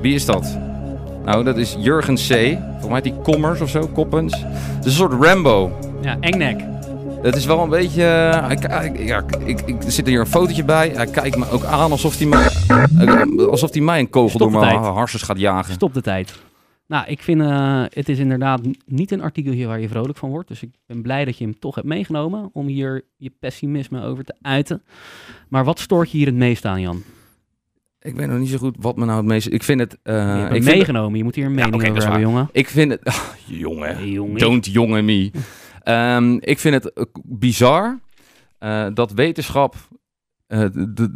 Wie 0.01 0.13
is 0.13 0.25
dat? 0.25 0.57
Nou, 1.25 1.43
dat 1.43 1.57
is 1.57 1.75
Jurgen 1.79 2.15
C. 2.15 2.19
Volgens 2.19 2.85
mij 2.87 2.93
heet 2.93 3.03
die 3.03 3.21
Kommers 3.21 3.61
of 3.61 3.69
zo, 3.69 3.89
Koppens. 3.93 4.33
Het 4.75 4.85
is 4.85 4.91
een 4.99 5.09
soort 5.09 5.23
Rambo. 5.23 5.71
Ja, 6.01 6.17
engnek. 6.19 6.59
Het 7.21 7.35
is 7.35 7.45
wel 7.45 7.59
een 7.63 7.69
beetje. 7.69 8.03
eh, 8.03 8.47
hij 8.47 8.91
ja, 8.97 9.23
ik, 9.45 9.61
ik, 9.65 9.83
er 9.83 9.91
zit 9.91 10.07
hier 10.07 10.19
een 10.19 10.27
fotootje 10.27 10.63
bij. 10.63 10.91
Hij 10.95 11.05
kijkt 11.05 11.37
me 11.37 11.45
ook 11.51 11.63
aan 11.63 11.91
alsof 11.91 12.17
hij 12.17 12.27
mij, 12.27 12.47
alsof 13.49 13.73
hij 13.73 13.81
mij 13.81 13.99
een 13.99 14.09
kogel 14.09 14.29
Stop 14.29 14.51
door 14.51 14.59
mijn 14.61 14.81
tijd. 14.81 14.93
harses 14.93 15.21
gaat 15.21 15.39
jagen. 15.39 15.73
Stop 15.73 15.93
de 15.93 16.01
tijd. 16.01 16.33
Nou, 16.87 17.07
ik 17.07 17.21
vind 17.21 17.41
eh, 17.41 17.83
het 17.89 18.09
is 18.09 18.19
inderdaad 18.19 18.61
niet 18.85 19.11
een 19.11 19.21
artikeltje 19.21 19.65
waar 19.67 19.79
je 19.79 19.89
vrolijk 19.89 20.17
van 20.17 20.29
wordt. 20.29 20.47
Dus 20.47 20.61
ik 20.63 20.69
ben 20.85 21.01
blij 21.01 21.25
dat 21.25 21.37
je 21.37 21.43
hem 21.43 21.59
toch 21.59 21.75
hebt 21.75 21.87
meegenomen 21.87 22.49
om 22.53 22.67
hier 22.67 23.05
je 23.17 23.31
pessimisme 23.39 24.03
over 24.03 24.23
te 24.23 24.35
uiten. 24.41 24.83
Maar 25.49 25.63
wat 25.63 25.79
stoort 25.79 26.11
je 26.11 26.17
hier 26.17 26.25
het 26.27 26.35
meest 26.35 26.65
aan, 26.65 26.81
Jan? 26.81 27.03
Ik 27.99 28.15
weet 28.15 28.27
nog 28.27 28.39
niet 28.39 28.49
zo 28.49 28.57
goed 28.57 28.75
wat 28.79 28.95
me 28.97 29.05
nou 29.05 29.17
het 29.17 29.25
meest. 29.25 29.47
Ik 29.47 29.63
vind 29.63 29.79
het. 29.79 29.97
eh, 30.03 30.13
je 30.15 30.19
hebt 30.21 30.55
ik 30.55 30.63
vind 30.63 30.75
meegenomen. 30.75 31.17
Je 31.17 31.23
moet 31.23 31.35
hier 31.35 31.45
een 31.45 31.53
mening 31.53 31.75
over 31.89 32.01
hebben, 32.03 32.19
jongen. 32.21 32.49
Ik 32.51 32.67
vind 32.67 32.91
het. 32.91 33.01
Ah, 33.05 33.23
jongen. 33.45 33.95
Hey. 33.95 34.39
Don't 34.39 34.65
jongen 34.65 35.05
me. 35.05 35.31
Ehm, 35.83 36.37
ik 36.39 36.59
vind 36.59 36.83
het 36.83 36.93
eh, 36.93 37.03
bizar 37.23 37.99
dat 38.93 39.11
wetenschap. 39.11 39.75
Eh, 40.47 40.65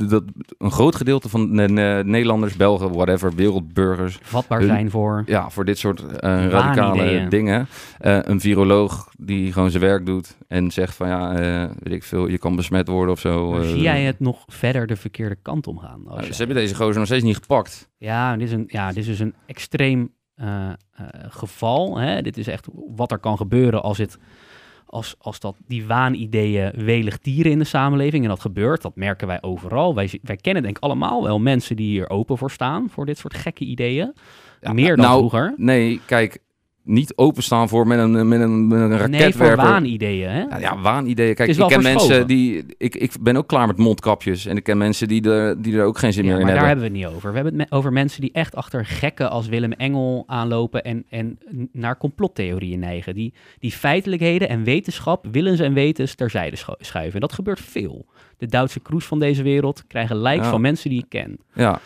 dat 0.10 0.24
een 0.58 0.72
groot 0.72 0.96
gedeelte 0.96 1.30
van 1.30 1.56
de 1.56 1.68
ne- 1.68 2.04
Nederlanders, 2.04 2.56
Belgen, 2.56 2.94
whatever, 2.94 3.34
wereldburgers. 3.36 4.20
Vatbaar 4.22 4.62
zijn 4.64 4.90
voor. 4.92 5.24
Ja, 5.26 5.50
voor 5.50 5.66
dit 5.66 5.78
soort 5.78 6.02
eh, 6.06 6.48
radicale 6.48 7.28
dingen. 7.30 7.68
Eh, 8.00 8.18
een 8.22 8.40
viroloog 8.40 9.10
die 9.18 9.52
gewoon 9.54 9.70
zijn 9.70 9.84
werk 9.84 10.06
doet 10.06 10.38
en 10.48 10.72
zegt 10.72 10.96
van 10.96 11.08
ja, 11.08 11.34
weet 11.80 11.94
ik 11.94 12.04
veel, 12.04 12.28
je 12.28 12.38
kan 12.38 12.56
besmet 12.56 12.88
worden 12.88 13.14
of 13.14 13.20
zo. 13.20 13.60
Zie 13.64 13.82
jij 13.82 14.04
het 14.04 14.20
nog 14.20 14.44
verder 14.48 14.88
de 14.88 14.96
verkeerde 14.96 15.38
kant 15.42 15.68
om 15.68 15.78
gaan? 15.78 16.08
Als 16.08 16.26
je- 16.28 16.32
ze 16.34 16.38
hebben 16.38 16.56
deze 16.56 16.76
gozer 16.76 16.96
nog 16.98 17.06
steeds 17.06 17.24
niet 17.24 17.36
gepakt. 17.38 17.90
Ja, 17.98 18.38
dit 18.38 18.48
is 18.48 18.54
een, 18.54 18.64
ja, 18.68 18.88
dit 18.88 18.98
is 18.98 19.06
dus 19.06 19.20
een 19.20 19.36
extreem 19.46 20.12
geval. 21.30 21.98
Hè? 22.00 22.22
Dit 22.22 22.38
is 22.38 22.48
echt 22.48 22.68
wat 22.96 23.12
er 23.12 23.20
kan 23.20 23.38
gebeuren 23.38 23.82
als, 23.84 23.98
het, 23.98 24.18
als, 24.92 25.16
als 25.20 25.40
dat 25.40 25.56
die 25.68 25.86
waanideeën 25.86 26.72
welig 26.76 27.18
tieren 27.18 27.52
in 27.52 27.60
de 27.60 27.66
samenleving. 27.66 28.24
En 28.24 28.30
dat 28.30 28.40
gebeurt, 28.40 28.82
dat 28.82 28.96
merken 28.96 29.28
wij 29.28 29.42
overal. 29.42 29.96
Wij, 29.96 30.20
wij 30.24 30.36
kennen 30.36 30.64
denk 30.64 30.78
ik 30.78 30.84
allemaal 30.84 31.24
wel 31.24 31.40
mensen 31.40 31.76
die 31.76 31.88
hier 31.88 32.10
open 32.10 32.38
voor 32.38 32.52
staan, 32.52 32.90
voor 32.90 33.06
dit 33.06 33.18
soort 33.18 33.34
gekke 33.34 33.66
ideeën. 33.66 34.14
Ja, 34.62 34.74
Meer 34.74 34.96
dan 34.96 35.06
nou, 35.06 35.18
vroeger. 35.18 35.54
Nee, 35.58 36.02
kijk, 36.06 36.40
niet 36.84 37.14
openstaan 37.16 37.70
voor 37.70 37.88
met 37.88 38.00
een, 38.00 38.28
met 38.28 38.42
een, 38.42 38.68
met 38.68 38.80
een 38.80 38.90
Nee, 38.90 38.98
voor 39.00 39.08
raketwerper. 39.10 39.58
waanideeën. 39.66 40.30
Hè? 40.30 40.42
Ja, 40.42 40.58
ja, 40.58 40.80
waanideeën. 40.82 41.36
Kijk, 41.36 41.50
ik 41.50 41.68
ken 41.68 41.82
mensen 41.84 42.28
die... 42.28 42.66
Ik, 42.78 42.96
ik 42.96 43.12
ben 43.22 43.36
ook 43.36 43.48
klaar 43.48 43.68
met 43.68 43.78
mondkapjes. 43.78 44.46
En 44.46 44.58
ik 44.58 44.64
ken 44.64 44.78
mensen 44.78 45.08
die 45.08 45.30
er, 45.30 45.62
die 45.62 45.78
er 45.78 45.86
ook 45.86 45.98
geen 45.98 46.14
zin 46.14 46.24
Ja, 46.24 46.30
meer 46.30 46.40
in 46.40 46.46
maar 46.46 46.56
daar 46.56 46.66
hebben. 46.66 46.84
hebben 46.84 47.00
we 47.02 47.06
het 47.06 47.12
niet 47.14 47.18
over. 47.18 47.30
We 47.34 47.40
hebben 47.42 47.60
het 47.60 47.72
over 47.72 47.94
mensen 47.94 48.22
die 48.22 48.32
echt 48.34 48.56
achter 48.56 48.86
gekken 48.86 49.30
als 49.30 49.48
Willem 49.48 49.72
Engel 49.72 50.24
aanlopen 50.28 50.84
en, 50.84 51.06
en 51.10 51.40
naar 51.72 51.98
complottheorieën 51.98 52.80
neigen. 52.80 53.14
Die, 53.16 53.34
die 53.60 53.72
feitelijkheden 53.72 54.50
en 54.50 54.64
wetenschap, 54.64 55.26
willens 55.32 55.60
en 55.60 55.74
wetens, 55.74 56.16
terzijde 56.16 56.56
schu- 56.56 56.76
schuiven. 56.80 57.14
En 57.14 57.20
dat 57.22 57.34
gebeurt 57.34 57.60
veel. 57.60 58.06
De 58.38 58.46
Duitse 58.48 58.80
Kroes 58.80 59.06
van 59.06 59.20
deze 59.20 59.44
wereld 59.44 59.84
krijgen 59.88 60.22
likes 60.22 60.44
Ja. 60.46 60.50
van 60.52 60.62
mensen 60.62 60.90
die 60.90 61.00
ik 61.00 61.10
ken. 61.10 61.38
Ja, 61.54 61.80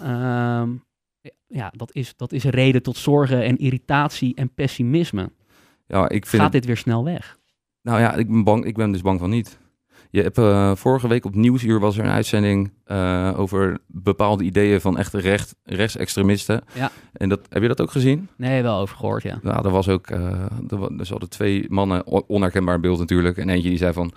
Ehm, 0.00 0.68
ja, 1.46 1.72
dat 1.76 1.94
is, 1.94 2.16
dat 2.16 2.32
is 2.32 2.44
een 2.44 2.50
reden 2.50 2.82
tot 2.82 2.96
zorgen 2.96 3.42
en 3.44 3.56
irritatie 3.56 4.34
en 4.34 4.54
pessimisme. 4.54 5.32
ja, 5.86 6.08
ik 6.08 6.26
vind 6.26 6.42
Gaat 6.42 6.52
het- 6.52 6.52
dit 6.52 6.64
weer 6.64 6.76
snel 6.76 7.04
weg? 7.04 7.38
Nou 7.82 8.00
ja, 8.00 8.14
ik 8.14 8.26
ben, 8.28 8.44
bang, 8.44 8.64
ik 8.64 8.74
ben 8.76 8.92
dus 8.92 9.00
bang 9.02 9.18
van 9.20 9.30
niet. 9.30 9.58
Je 10.12 10.22
hebt, 10.22 10.38
eh, 10.38 10.72
vorige 10.74 11.08
week 11.08 11.24
op 11.24 11.34
Nieuwsuur 11.34 11.80
was 11.80 11.98
er 11.98 12.04
een 12.04 12.10
uitzending 12.10 12.70
eh, 12.84 13.34
over 13.36 13.78
bepaalde 13.86 14.44
ideeën 14.44 14.80
van 14.80 14.98
echte 14.98 15.18
recht, 15.20 15.54
rechtsextremisten. 15.64 16.62
Ja. 16.74 16.90
En 17.12 17.28
dat, 17.28 17.40
heb 17.48 17.62
je 17.62 17.68
dat 17.68 17.80
ook 17.80 17.90
gezien? 17.90 18.28
Nee, 18.36 18.62
wel 18.62 18.78
over 18.78 18.96
gehoord, 18.96 19.22
ja. 19.22 19.38
Nou, 19.42 19.64
er 19.64 19.70
was 19.70 19.88
ook, 19.88 20.06
eh, 20.06 20.20
er, 20.68 20.98
er 20.98 21.06
zaten 21.06 21.28
twee 21.28 21.66
mannen, 21.68 22.06
onherkenbaar 22.28 22.80
beeld 22.80 22.98
natuurlijk. 22.98 23.36
En 23.36 23.48
eentje 23.48 23.68
die 23.68 23.78
zei 23.78 23.92
van, 23.92 24.12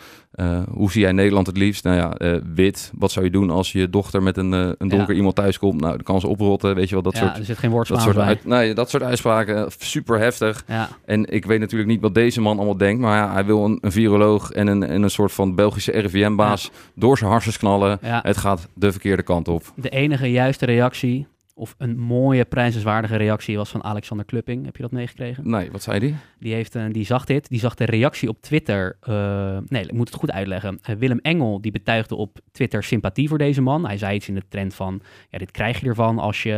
hoe 0.69 0.91
zie 0.91 1.01
jij 1.01 1.11
Nederland 1.11 1.47
het 1.47 1.57
liefst? 1.57 1.83
Nou 1.83 1.95
ja, 1.95 2.39
wit. 2.53 2.91
Wat 2.95 3.11
zou 3.11 3.25
je 3.25 3.31
doen 3.31 3.49
als 3.49 3.71
je 3.71 3.89
dochter 3.89 4.23
met 4.23 4.37
een, 4.37 4.51
een 4.51 4.75
donker 4.77 5.09
Ja. 5.09 5.13
iemand 5.15 5.35
thuis 5.35 5.59
komt? 5.59 5.81
Nou, 5.81 5.93
dan 5.93 6.03
kan 6.03 6.19
ze 6.19 6.27
oprotten, 6.27 6.75
weet 6.75 6.87
je 6.87 6.93
wel, 6.93 7.03
dat 7.03 7.13
ja, 7.13 7.19
soort... 7.19 7.37
er 7.37 7.45
zit 7.45 7.57
geen 7.57 7.71
Dat 7.71 8.01
soort, 8.01 8.15
bij. 8.15 8.25
uit, 8.25 8.45
nee, 8.45 8.73
dat 8.73 8.89
soort 8.89 9.03
uitspraken, 9.03 9.71
super 9.77 10.19
heftig. 10.19 10.63
Ja, 10.67 10.89
En 11.05 11.25
ik 11.33 11.45
weet 11.45 11.59
natuurlijk 11.59 11.89
niet 11.89 12.01
wat 12.01 12.13
deze 12.13 12.41
man 12.41 12.57
allemaal 12.57 12.77
denkt, 12.77 13.01
maar 13.01 13.17
ja, 13.17 13.33
hij 13.33 13.45
wil 13.45 13.65
een, 13.65 13.77
een 13.81 13.91
viroloog 13.91 14.51
en 14.51 14.67
een, 14.67 14.83
en 14.83 15.01
een 15.03 15.09
soort 15.09 15.31
van 15.31 15.55
Belgische 15.91 16.17
RIVM-baas 16.17 16.71
door 16.95 17.17
zijn 17.17 17.29
harsens 17.29 17.57
knallen. 17.57 17.99
ja. 18.01 18.19
Het 18.23 18.37
gaat 18.37 18.67
de 18.73 18.91
verkeerde 18.91 19.23
kant 19.23 19.47
op. 19.47 19.63
De 19.75 19.89
enige 19.89 20.31
juiste 20.31 20.65
reactie, 20.65 21.27
of 21.55 21.75
een 21.77 21.97
mooie 21.99 22.45
prijzenswaardige 22.45 23.15
reactie, 23.15 23.57
was 23.57 23.69
van 23.69 23.83
Alexander 23.83 24.25
Klupping. 24.25 24.65
Heb 24.65 24.75
je 24.75 24.81
dat 24.81 24.91
meegekregen? 24.91 25.49
Nee, 25.49 25.71
wat 25.71 25.81
zei 25.83 25.99
die? 25.99 26.15
Die, 26.39 26.53
heeft, 26.53 26.75
eh, 26.75 26.83
die 26.91 27.05
zag 27.05 27.25
dit. 27.25 27.49
Die 27.49 27.59
zag 27.59 27.75
de 27.75 27.85
reactie 27.85 28.29
op 28.29 28.41
Twitter. 28.41 28.97
eh, 29.01 29.57
nee, 29.67 29.83
ik 29.83 29.91
moet 29.91 30.09
het 30.09 30.17
goed 30.19 30.31
uitleggen. 30.31 30.79
Eh, 30.81 30.95
Willem 30.95 31.19
Engel 31.19 31.61
die 31.61 31.71
betuigde 31.71 32.15
op 32.15 32.39
Twitter 32.51 32.83
sympathie 32.83 33.27
voor 33.27 33.37
deze 33.37 33.61
man. 33.61 33.85
Hij 33.85 33.97
zei 33.97 34.15
iets 34.15 34.27
in 34.27 34.35
de 34.35 34.43
trend 34.49 34.75
van: 34.75 35.01
ja, 35.29 35.37
dit 35.37 35.51
krijg 35.51 35.79
je 35.79 35.87
ervan 35.87 36.19
als 36.19 36.43
je 36.43 36.51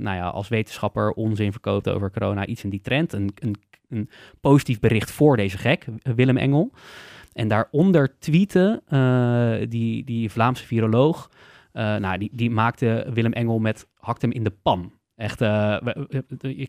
nou 0.00 0.16
ja, 0.16 0.28
als 0.28 0.48
wetenschapper 0.48 1.10
onzin 1.10 1.52
verkoopt 1.52 1.88
over 1.88 2.10
corona. 2.10 2.46
Iets 2.46 2.64
in 2.64 2.70
die 2.70 2.80
trend. 2.80 3.12
Een, 3.12 3.30
een, 3.38 3.56
een 3.88 4.10
positief 4.40 4.80
bericht 4.80 5.10
voor 5.10 5.36
deze 5.36 5.58
gek, 5.58 5.84
Willem 6.02 6.36
Engel. 6.36 6.70
En 7.32 7.48
daaronder 7.48 8.18
tweette 8.18 8.82
eh, 8.86 9.68
die, 9.68 10.04
die 10.04 10.30
Vlaamse 10.30 10.66
viroloog. 10.66 11.30
eh, 11.72 11.96
nou, 11.96 12.18
die, 12.18 12.30
die 12.32 12.50
maakte 12.50 13.06
Willem 13.14 13.32
Engel 13.32 13.58
met 13.58 13.86
hakt 13.94 14.22
hem 14.22 14.30
in 14.30 14.44
de 14.44 14.52
pan. 14.62 14.92
Echt, 15.16 15.40
eh, 15.40 15.76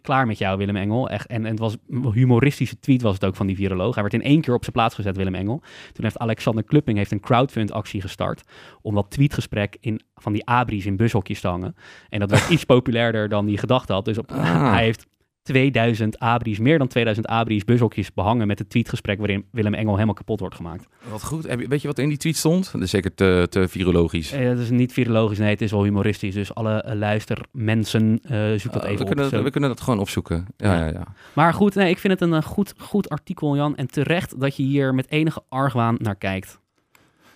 klaar 0.02 0.28
met 0.28 0.38
jou, 0.38 0.58
Willem 0.58 0.76
Engel. 0.76 1.10
Echt, 1.10 1.28
en, 1.28 1.44
en 1.46 1.50
het 1.52 1.60
was 1.60 1.78
een 1.90 2.12
humoristische 2.12 2.80
tweet 2.80 3.02
was 3.02 3.14
het 3.14 3.26
ook 3.26 3.36
van 3.36 3.48
die 3.48 3.56
viroloog. 3.56 3.94
Hij 3.94 4.04
werd 4.04 4.16
in 4.16 4.22
één 4.22 4.42
keer 4.42 4.54
op 4.54 4.62
zijn 4.64 4.76
plaats 4.76 4.96
gezet, 4.96 5.18
Willem 5.18 5.36
Engel. 5.36 5.62
Toen 5.92 6.04
heeft 6.04 6.18
Alexander 6.18 6.64
Klupping 6.64 6.98
heeft 6.98 7.12
een 7.12 7.20
crowdfund-actie 7.20 8.02
gestart 8.02 8.42
om 8.82 8.96
dat 8.96 9.12
tweetgesprek 9.12 9.78
in, 9.80 10.02
van 10.16 10.34
die 10.34 10.46
abris 10.46 10.86
in 10.86 10.96
bushokjes 10.98 11.42
te 11.42 11.48
hangen. 11.48 11.76
En 12.10 12.20
dat 12.20 12.30
werd 12.30 12.50
iets 12.56 12.64
populairder 12.64 13.30
dan 13.30 13.48
hij 13.48 13.58
gedacht 13.58 13.90
had. 13.90 14.06
Dus 14.06 14.18
op, 14.18 14.32
Ah. 14.32 14.72
hij 14.72 14.84
heeft 14.84 15.08
2000 15.44 16.20
abris, 16.20 16.60
meer 16.60 16.78
dan 16.78 16.88
2000 16.88 17.28
abris 17.28 17.64
bushokjes 17.66 18.14
behangen 18.14 18.48
met 18.48 18.60
het 18.60 18.70
tweetgesprek 18.70 19.18
waarin 19.18 19.46
Willem 19.52 19.74
Engel 19.74 19.94
helemaal 19.94 20.14
kapot 20.14 20.40
wordt 20.40 20.56
gemaakt. 20.56 20.88
Wat 21.10 21.24
goed. 21.24 21.46
Weet 21.46 21.82
je 21.82 21.88
wat 21.88 21.98
er 21.98 22.04
in 22.04 22.10
die 22.10 22.18
tweet 22.18 22.38
stond? 22.38 22.72
Dat 22.72 22.82
is 22.82 22.90
zeker 22.90 23.14
te, 23.14 23.48
te 23.50 23.68
virologisch. 23.68 24.32
Eh, 24.32 24.48
dat 24.48 24.58
is 24.58 24.70
niet 24.70 24.94
virologisch, 24.94 25.38
nee, 25.38 25.50
het 25.50 25.62
is 25.62 25.72
wel 25.72 25.84
humoristisch. 25.84 26.34
Dus 26.34 26.56
alle 26.56 26.82
eh, 26.82 26.96
luistermensen, 26.96 28.20
eh 28.24 28.54
zoek 28.60 28.74
dat 28.74 28.84
Uh, 28.84 28.90
even 28.90 28.96
we, 28.98 29.02
op. 29.02 29.08
kunnen, 29.08 29.30
Zo. 29.30 29.44
we 29.44 29.50
kunnen 29.52 29.70
dat 29.70 29.82
gewoon 29.82 30.00
opzoeken. 30.00 30.46
Ja, 30.58 30.76
ja, 30.78 30.86
ja. 30.88 31.04
Maar 31.34 31.54
goed, 31.54 31.76
nee, 31.76 31.90
ik 31.90 31.98
vind 32.00 32.14
het 32.20 32.22
een 32.30 32.34
eh, 32.38 32.42
goed, 32.44 32.74
goed 32.78 33.10
artikel, 33.10 33.56
Jan. 33.56 33.76
En 33.76 33.88
terecht 33.88 34.40
dat 34.40 34.56
je 34.56 34.64
hier 34.64 34.94
met 34.96 35.12
enige 35.12 35.44
argwaan 35.50 35.96
naar 36.00 36.16
kijkt. 36.16 36.60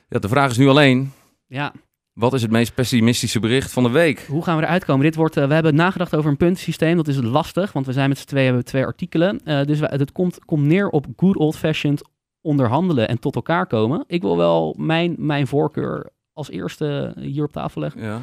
ja, 0.09 0.19
de 0.19 0.27
vraag 0.27 0.51
is 0.51 0.57
nu 0.57 0.67
alleen, 0.67 1.11
Ja, 1.47 1.73
wat 2.17 2.33
is 2.33 2.41
het 2.41 2.51
meest 2.51 2.73
pessimistische 2.73 3.39
bericht 3.39 3.71
van 3.71 3.83
de 3.83 3.89
week? 3.89 4.19
hoe 4.19 4.43
gaan 4.43 4.57
we 4.57 4.63
eruit 4.63 4.85
komen? 4.85 5.05
Dit 5.05 5.15
wordt, 5.15 5.37
eh, 5.37 5.47
we 5.47 5.53
hebben 5.53 5.75
nagedacht 5.75 6.15
over 6.15 6.29
een 6.29 6.37
puntensysteem. 6.37 6.97
Dat 6.97 7.07
is 7.07 7.21
lastig, 7.21 7.71
want 7.71 7.85
we 7.85 7.93
zijn 7.93 8.09
met 8.09 8.17
z'n 8.17 8.25
tweeën, 8.25 8.45
hebben 8.45 8.63
we 8.63 8.69
twee 8.69 8.85
artikelen. 8.85 9.39
Eh, 9.43 9.65
dus 9.65 9.79
we, 9.79 9.85
het 9.85 10.11
komt, 10.11 10.45
komt 10.45 10.65
neer 10.65 10.89
op 10.89 11.05
good 11.15 11.35
old-fashioned 11.35 12.09
onderhandelen 12.41 13.07
en 13.07 13.19
tot 13.19 13.35
elkaar 13.35 13.67
komen. 13.67 14.03
Ik 14.07 14.21
wil 14.21 14.37
wel 14.37 14.75
mijn, 14.77 15.15
mijn 15.17 15.47
voorkeur 15.47 16.09
als 16.33 16.49
eerste 16.49 17.13
hier 17.19 17.43
op 17.43 17.51
tafel 17.51 17.81
leggen. 17.81 18.01
Ja. 18.01 18.21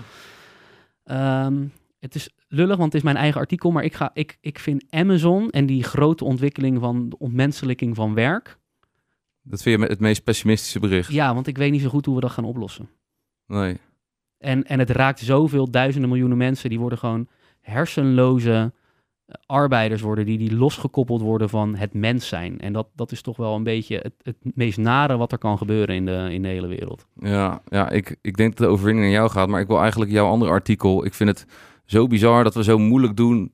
Ehm, 1.04 1.64
het 1.98 2.14
is 2.14 2.28
lullig, 2.48 2.76
want 2.76 2.92
het 2.92 2.94
is 2.94 3.02
mijn 3.02 3.16
eigen 3.16 3.40
artikel, 3.40 3.70
maar 3.70 3.84
ik, 3.84 3.94
ga, 3.94 4.10
ik, 4.14 4.38
ik 4.40 4.58
vind 4.58 4.84
Amazon 4.90 5.50
en 5.50 5.66
die 5.66 5.82
grote 5.82 6.24
ontwikkeling 6.24 6.80
van 6.80 7.08
de 7.08 7.18
ontmenselijking 7.18 7.96
van 7.96 8.14
werk. 8.14 8.58
Dat 9.42 9.62
vind 9.62 9.80
je 9.80 9.86
het 9.86 10.00
meest 10.00 10.24
pessimistische 10.24 10.80
bericht? 10.80 11.12
Ja, 11.12 11.34
want 11.34 11.46
ik 11.46 11.56
weet 11.56 11.70
niet 11.70 11.82
zo 11.82 11.88
goed 11.88 12.06
hoe 12.06 12.14
we 12.14 12.20
dat 12.20 12.30
gaan 12.30 12.44
oplossen. 12.44 12.88
Nee. 13.54 13.76
En, 14.38 14.64
en 14.64 14.78
het 14.78 14.90
raakt 14.90 15.20
zoveel 15.20 15.70
duizenden 15.70 16.08
miljoenen 16.10 16.36
mensen, 16.36 16.70
die 16.70 16.80
worden 16.80 16.98
gewoon 16.98 17.28
hersenloze 17.60 18.72
eh, 19.26 19.34
arbeiders 19.46 20.02
worden, 20.02 20.26
die, 20.26 20.38
die 20.38 20.56
losgekoppeld 20.56 21.20
worden 21.20 21.48
van 21.48 21.76
het 21.76 21.94
mens 21.94 22.28
zijn. 22.28 22.60
En 22.60 22.72
dat, 22.72 22.88
dat 22.94 23.12
is 23.12 23.22
toch 23.22 23.36
wel 23.36 23.54
een 23.54 23.62
beetje 23.62 23.96
het, 23.96 24.14
het 24.22 24.36
meest 24.56 24.78
nare 24.78 25.16
wat 25.16 25.32
er 25.32 25.38
kan 25.38 25.58
gebeuren 25.58 25.94
in 25.94 26.06
de, 26.06 26.28
in 26.30 26.42
de 26.42 26.48
hele 26.48 26.66
wereld. 26.66 27.06
Ja, 27.20 27.62
ja 27.68 27.90
ik, 27.90 28.16
ik 28.20 28.36
denk 28.36 28.56
dat 28.56 28.66
de 28.66 28.72
overwinning 28.72 29.06
naar 29.06 29.14
jou 29.14 29.30
gaat, 29.30 29.48
maar 29.48 29.60
ik 29.60 29.66
wil 29.66 29.80
eigenlijk 29.80 30.10
jouw 30.10 30.28
andere 30.28 30.50
artikel. 30.50 31.04
Ik 31.04 31.14
vind 31.14 31.28
het 31.28 31.46
zo 31.84 32.06
bizar 32.06 32.44
dat 32.44 32.54
we 32.54 32.64
zo 32.64 32.78
moeilijk 32.78 33.16
doen. 33.16 33.52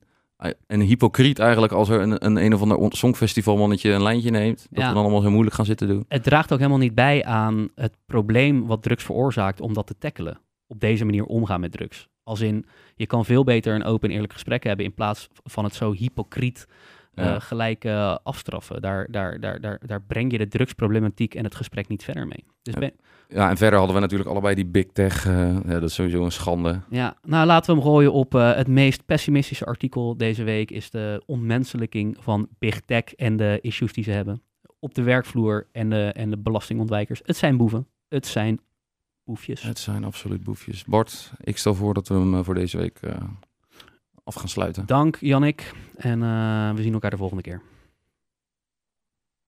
En 0.67 0.79
hypocriet 0.79 1.39
eigenlijk 1.39 1.73
als 1.73 1.89
er 1.89 2.01
een, 2.01 2.25
een, 2.25 2.37
een 2.37 2.53
of 2.53 2.61
ander 2.61 2.77
on- 2.77 2.91
songfestivalmannetje 2.91 3.91
een 3.91 4.03
lijntje 4.03 4.29
neemt. 4.31 4.67
Dat 4.69 4.81
Ja. 4.83 4.87
we 4.87 4.93
dan 4.93 5.03
allemaal 5.03 5.21
zo 5.21 5.29
moeilijk 5.29 5.55
gaan 5.55 5.65
zitten 5.65 5.87
doen. 5.87 6.05
Het 6.07 6.23
draagt 6.23 6.51
ook 6.51 6.57
helemaal 6.57 6.79
niet 6.79 6.95
bij 6.95 7.25
aan 7.25 7.69
het 7.75 7.97
probleem 8.05 8.65
wat 8.67 8.83
drugs 8.83 9.03
veroorzaakt 9.03 9.61
om 9.61 9.73
dat 9.73 9.87
te 9.87 9.97
tackelen. 9.97 10.39
Op 10.67 10.79
deze 10.79 11.05
manier 11.05 11.25
omgaan 11.25 11.59
met 11.59 11.71
drugs. 11.71 12.07
Als 12.23 12.39
in, 12.41 12.65
je 12.95 13.05
kan 13.05 13.25
veel 13.25 13.43
beter 13.43 13.75
een 13.75 13.83
open 13.83 14.07
en 14.09 14.13
eerlijk 14.15 14.33
gesprek 14.33 14.63
hebben 14.63 14.85
in 14.85 14.93
plaats 14.93 15.27
van 15.43 15.63
het 15.63 15.75
zo 15.75 15.93
hypocriet 15.93 16.67
Ja. 17.13 17.39
gelijk 17.39 17.85
eh, 17.85 18.15
afstraffen. 18.23 18.81
Daar, 18.81 19.07
daar, 19.11 19.39
daar, 19.39 19.61
daar, 19.61 19.79
daar 19.85 20.01
breng 20.01 20.31
je 20.31 20.37
de 20.37 20.47
drugsproblematiek 20.47 21.35
en 21.35 21.43
het 21.43 21.55
gesprek 21.55 21.87
niet 21.87 22.03
verder 22.03 22.27
mee. 22.27 22.43
Dus 22.61 22.73
Ja. 22.73 22.79
ben- 22.79 22.93
Ja, 23.27 23.49
en 23.49 23.57
verder 23.57 23.77
hadden 23.77 23.95
we 23.95 24.01
natuurlijk 24.01 24.29
allebei 24.29 24.55
die 24.55 24.65
big 24.65 24.85
tech. 24.93 25.25
eh, 25.25 25.53
ja, 25.65 25.79
dat 25.79 25.83
is 25.83 25.93
sowieso 25.93 26.23
een 26.23 26.31
schande. 26.31 26.79
Ja, 26.89 27.15
nou 27.21 27.45
laten 27.45 27.73
we 27.75 27.81
hem 27.81 27.89
gooien 27.89 28.13
op 28.13 28.35
eh, 28.35 28.53
het 28.55 28.67
meest 28.67 29.05
pessimistische 29.05 29.65
artikel 29.65 30.17
deze 30.17 30.43
week 30.43 30.71
is 30.71 30.89
de 30.89 31.23
ontmenselijking 31.25 32.17
van 32.19 32.47
Big 32.59 32.79
Tech 32.81 33.03
en 33.15 33.37
de 33.37 33.59
issues 33.61 33.93
die 33.93 34.03
ze 34.03 34.11
hebben 34.11 34.41
op 34.79 34.93
de 34.93 35.01
werkvloer 35.01 35.67
en 35.71 35.89
de, 35.89 36.11
en 36.13 36.29
de 36.29 36.37
belastingontwijkers. 36.37 37.21
Het 37.25 37.37
zijn 37.37 37.57
boeven. 37.57 37.87
Het 38.07 38.27
zijn 38.27 38.59
boefjes. 39.23 39.61
Het 39.61 39.79
zijn 39.79 40.03
absoluut 40.03 40.43
boefjes. 40.43 40.83
Bart, 40.85 41.31
ik 41.43 41.57
stel 41.57 41.75
voor 41.75 41.93
dat 41.93 42.07
we 42.07 42.13
hem 42.13 42.33
eh, 42.35 42.43
voor 42.43 42.55
deze 42.55 42.77
week 42.77 42.97
eh, 43.01 43.15
af 44.23 44.35
gaan 44.35 44.49
sluiten. 44.49 44.85
Dank 44.85 45.17
Jannik 45.19 45.73
en 45.95 46.23
eh, 46.23 46.75
we 46.75 46.81
zien 46.81 46.93
elkaar 46.93 47.09
de 47.09 47.17
volgende 47.17 47.43
keer. 47.43 47.61